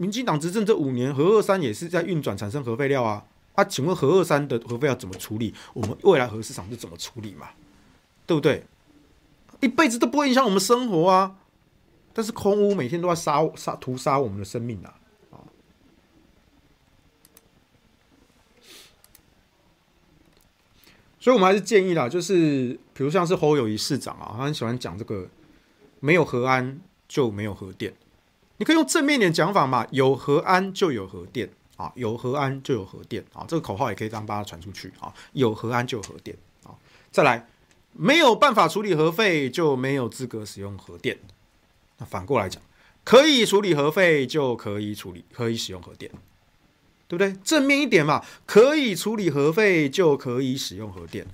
[0.03, 3.23] 民进党执政这五年，核二三也是在运转，产生核废料啊！
[3.53, 5.53] 啊，请问核二三的核废料怎么处理？
[5.73, 7.51] 我们未来核市场是怎么处理嘛？
[8.27, 8.65] 对不对？
[9.61, 11.37] 一辈子都不会影响我们生活啊！
[12.11, 14.99] 但是空污每天都在杀杀屠杀我们的生命啊！
[15.31, 15.39] 啊！
[21.17, 25.29] 所以我们还是建议啦，就是比如像是侯友宜市长啊，他很喜欢讲这个，
[26.01, 27.93] 没有核安就没有核电。
[28.64, 36.72] 你可以用正面一点讲法嘛，有核安就有核电啊，有核安就有核电啊，这个口号也可以让大家传出去啊，有核安就有核电啊。
[37.11, 37.45] 再来，
[37.91, 41.20] 没有办法处理核废就没有资格使用核电。
[41.97, 42.64] 那反过来讲，
[43.03, 46.09] 可以处理核废就可以处理，可以使用核电，
[47.09, 47.36] 对不对？
[47.43, 51.28] 正面一点嘛，可以处理核废就可以使用核电。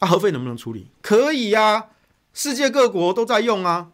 [0.00, 0.88] 啊，核废能不能处理？
[1.00, 1.90] 可以呀，
[2.34, 3.92] 世界各国都在用啊。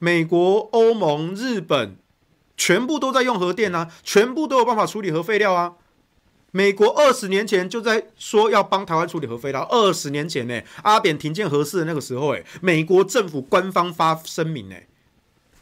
[0.00, 1.96] 美国、欧盟、日本，
[2.56, 5.74] 全部都在用核电啊，全部都有办法处理核废料啊。
[6.52, 14.88] 美国二十年前就在说要帮台湾处理核废料，二十年前呢，阿扁停建核四的那个时候，哎，美国政府官方发声明，哎，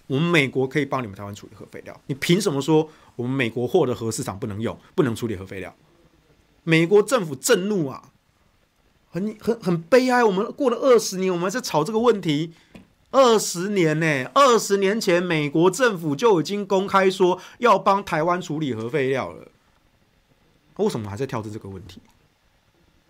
[0.06, 5.74] 我们美国可以帮你们台湾处理核废料，你凭什么说我们美国货的核市场不能用，不能处理核废料？
[6.62, 8.12] 美国政府震怒啊，
[9.10, 10.22] 很很很悲哀。
[10.22, 12.52] 我们过了二十年，我们在吵这个问题。
[13.10, 14.30] 二十年呢、欸？
[14.34, 19.48] 二十年前，美国政府就已经公开说要帮台湾处理核废料了。
[20.76, 22.02] 为什么还在跳着这个问题？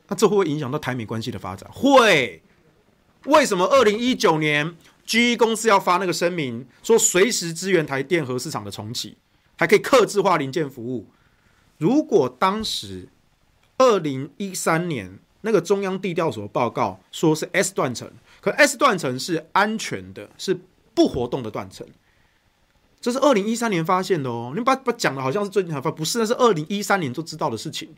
[0.06, 1.68] 那这会不会影响到台美关系的发展？
[1.72, 2.42] 会。
[3.24, 9.18] 为什么二零一九年 GE 公司要发那个声明，说随时支援台电核市场的重启，
[9.56, 11.08] 还可以客制化零件服务？
[11.76, 13.08] 如果当时
[13.78, 18.08] 二零一三年那个中央地调所报告说是 S 断层。
[18.40, 20.60] 可 S 断层是安全的，是
[20.94, 21.86] 不活动的断层，
[23.00, 24.52] 这是二零一三年发现的哦。
[24.56, 27.94] 你把把讲的好像是最近才发，不是，那是二零一三年就知道的事情。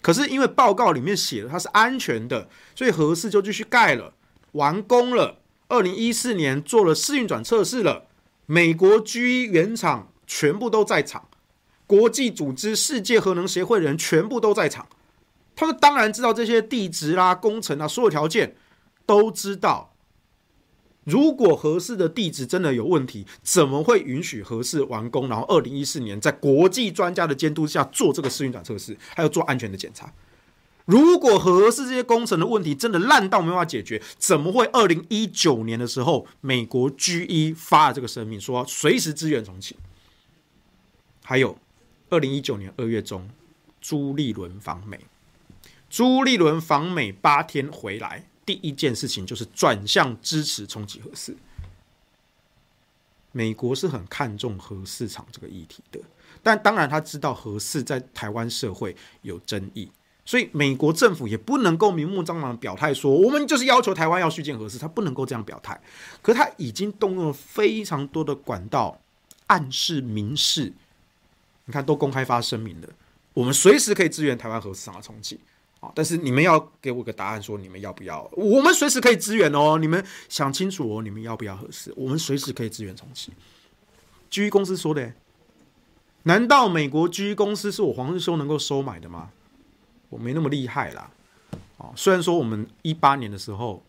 [0.00, 4.14] 可是因为报告里面写了它是安全的，所以核四就继续盖了，
[4.52, 5.38] 完工了。
[5.68, 8.06] 二零一四年做了试运转测试了，
[8.46, 11.28] 美国 G 原厂全部都在场，
[11.86, 14.88] 国际组织世界核能协会的人全部都在场，
[15.54, 18.56] 他们当然知道这些地质啦、工程啊，所有条件。
[19.10, 19.92] 都知道，
[21.02, 25.26] 如果合适的地址真的有问题，怎么会允许合适完工？
[25.26, 30.12] 然后二零一四年在国际专家的监督下做这个试运转测试，还有做安全的检查。
[30.84, 39.74] 如果合适这些工程的问题真的烂到没办法解决，怎么会二零一九年的时候，美国 GE 发了这个声明，说随时支援重启？
[41.24, 41.58] 还有
[42.10, 43.28] 二零一九年二月中，
[43.80, 45.00] 朱立伦访美，
[45.88, 48.29] 朱立伦访美八天回来。
[48.50, 51.36] 第一件事情就是转向支持重启核四。
[53.30, 56.00] 美国是很看重核市场这个议题的，
[56.42, 59.88] 但当然他知道核四在台湾社会有争议，
[60.24, 65.80] 所以美国政府也不能够明目张胆表态说，我们就是要求台湾要续建核四，他不能够这样表态。
[66.20, 69.00] 可他已经动用了非常多的管道，
[69.46, 70.72] 暗示、明示，
[71.66, 72.88] 你看都公开发声明了，
[73.32, 75.38] 我们随时可以支援台湾核市场的重启。
[75.80, 75.90] 啊！
[75.94, 78.30] 但是你们要给我个答案，说你们要不要？
[78.32, 79.78] 我们随时可以支援哦。
[79.78, 81.92] 你们想清楚哦，你们要不要合适？
[81.96, 83.32] 我们随时可以支援重启。
[84.30, 85.12] GE 公司说的，
[86.24, 89.30] 难道美国 GE 公司是我黄日修能够收买的吗？
[90.10, 91.10] 我没那么厉害啦。
[91.78, 93.82] 哦，虽然说我们一八年的时候，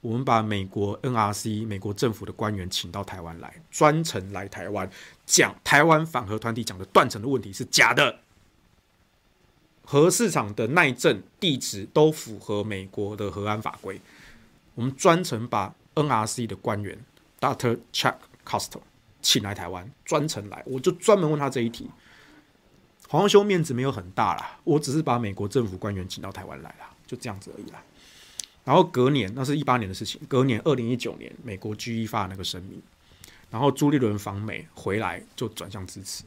[0.00, 4.88] 我们把美国 NRC 美国政府的官员请到台湾来，专程来台湾
[5.26, 8.18] 讲台湾反核团体讲的断层的问题是假的。
[9.84, 14.00] 核市场的耐震地质都符合美国的核安法规。
[14.74, 16.98] 我们专程把 NRC 的官员
[17.38, 17.78] Dr.
[17.92, 18.80] Chuck Costa
[19.22, 21.88] 请来台湾，专程来，我就专门问他这一题。
[23.08, 27.82] 黄修面子没有很大啦，我只是把美国政府官员请到台湾来啦，就这样子而已啦。
[28.64, 30.20] 然后隔年，那是一八年的事情。
[30.26, 32.82] 隔年二零一九年，美国 GE 发那个声明，
[33.50, 36.24] 然后朱立伦访美回来就转向支持。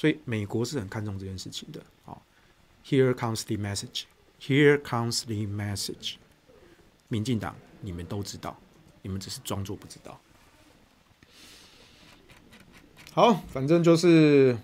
[0.00, 1.82] 所以美国是很看重这件事情的。
[2.06, 2.22] 好
[2.86, 4.04] ，Here comes the message.
[4.40, 6.14] Here comes the message.
[7.08, 8.56] 民进党，你们都知道，
[9.02, 10.18] 你们只是装作不知道。
[13.12, 14.56] 好，反正就是，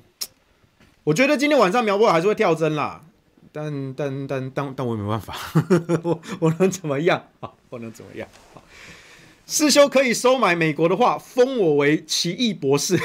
[1.05, 3.05] 我觉得今天晚上苗博还是会跳针啦，
[3.53, 5.37] 但但但但但我也没办法，
[6.03, 7.29] 我我能怎么样？
[7.41, 8.27] 啊，我能怎么样？
[8.55, 8.63] 好，
[9.45, 12.99] 世修可以收买美国的话，封我为奇异博士。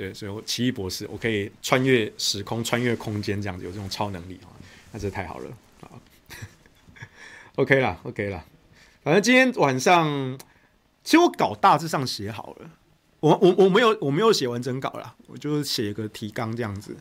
[0.00, 4.48] 对，所以我奇异博士，我可以穿越时空、穿越空间，这样子有这种超能力啊，
[4.92, 5.50] 那这太好了
[5.82, 5.92] 啊！
[7.56, 8.42] OK 啦，OK 啦，
[9.02, 10.38] 反正今天晚上，
[11.04, 12.70] 其实我稿大致上写好了，
[13.20, 16.96] 我我我没有我没有写完整稿啦，我就写个提纲这样子，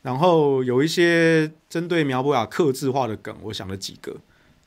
[0.00, 4.16] 然后有一些针对苗博雅客制化的梗，我想了几个，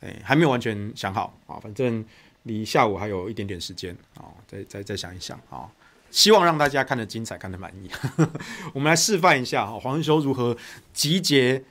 [0.02, 2.06] 哎，还没有完全想好啊，反正
[2.44, 5.68] 离下午还有一点点时间啊，再再再想一想啊。
[6.14, 7.90] 希望让大家看得精彩，看得满意。
[8.72, 10.56] 我们来示范一下哈，黄日修如何
[10.94, 11.64] 集结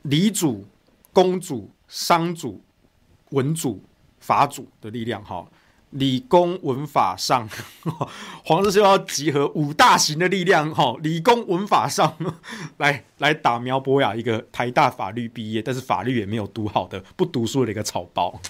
[0.00, 0.66] 理主、
[1.12, 2.62] 公主、商主、
[3.30, 3.84] 文主、
[4.18, 5.46] 法主的力量哈。
[5.90, 7.48] 理工文法商，
[8.44, 10.96] 黄日修要集合五大型的力量哈。
[11.02, 12.16] 理工文法上
[12.78, 18.40] 来来打苗博雅一个台大法律毕业，但是法律也没有读好的不读书的一个草包。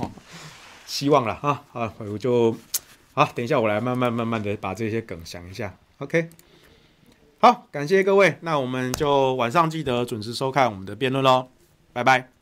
[0.87, 2.57] 希望了哈啊，我就。
[3.17, 5.75] 好，等一下，我来慢慢慢慢的把这些梗想一下。
[6.01, 6.29] OK，
[7.39, 11.49] 好，感谢各位，那我们就晚上记得准时收看我们的辩论喽，
[11.95, 12.36] 拜拜。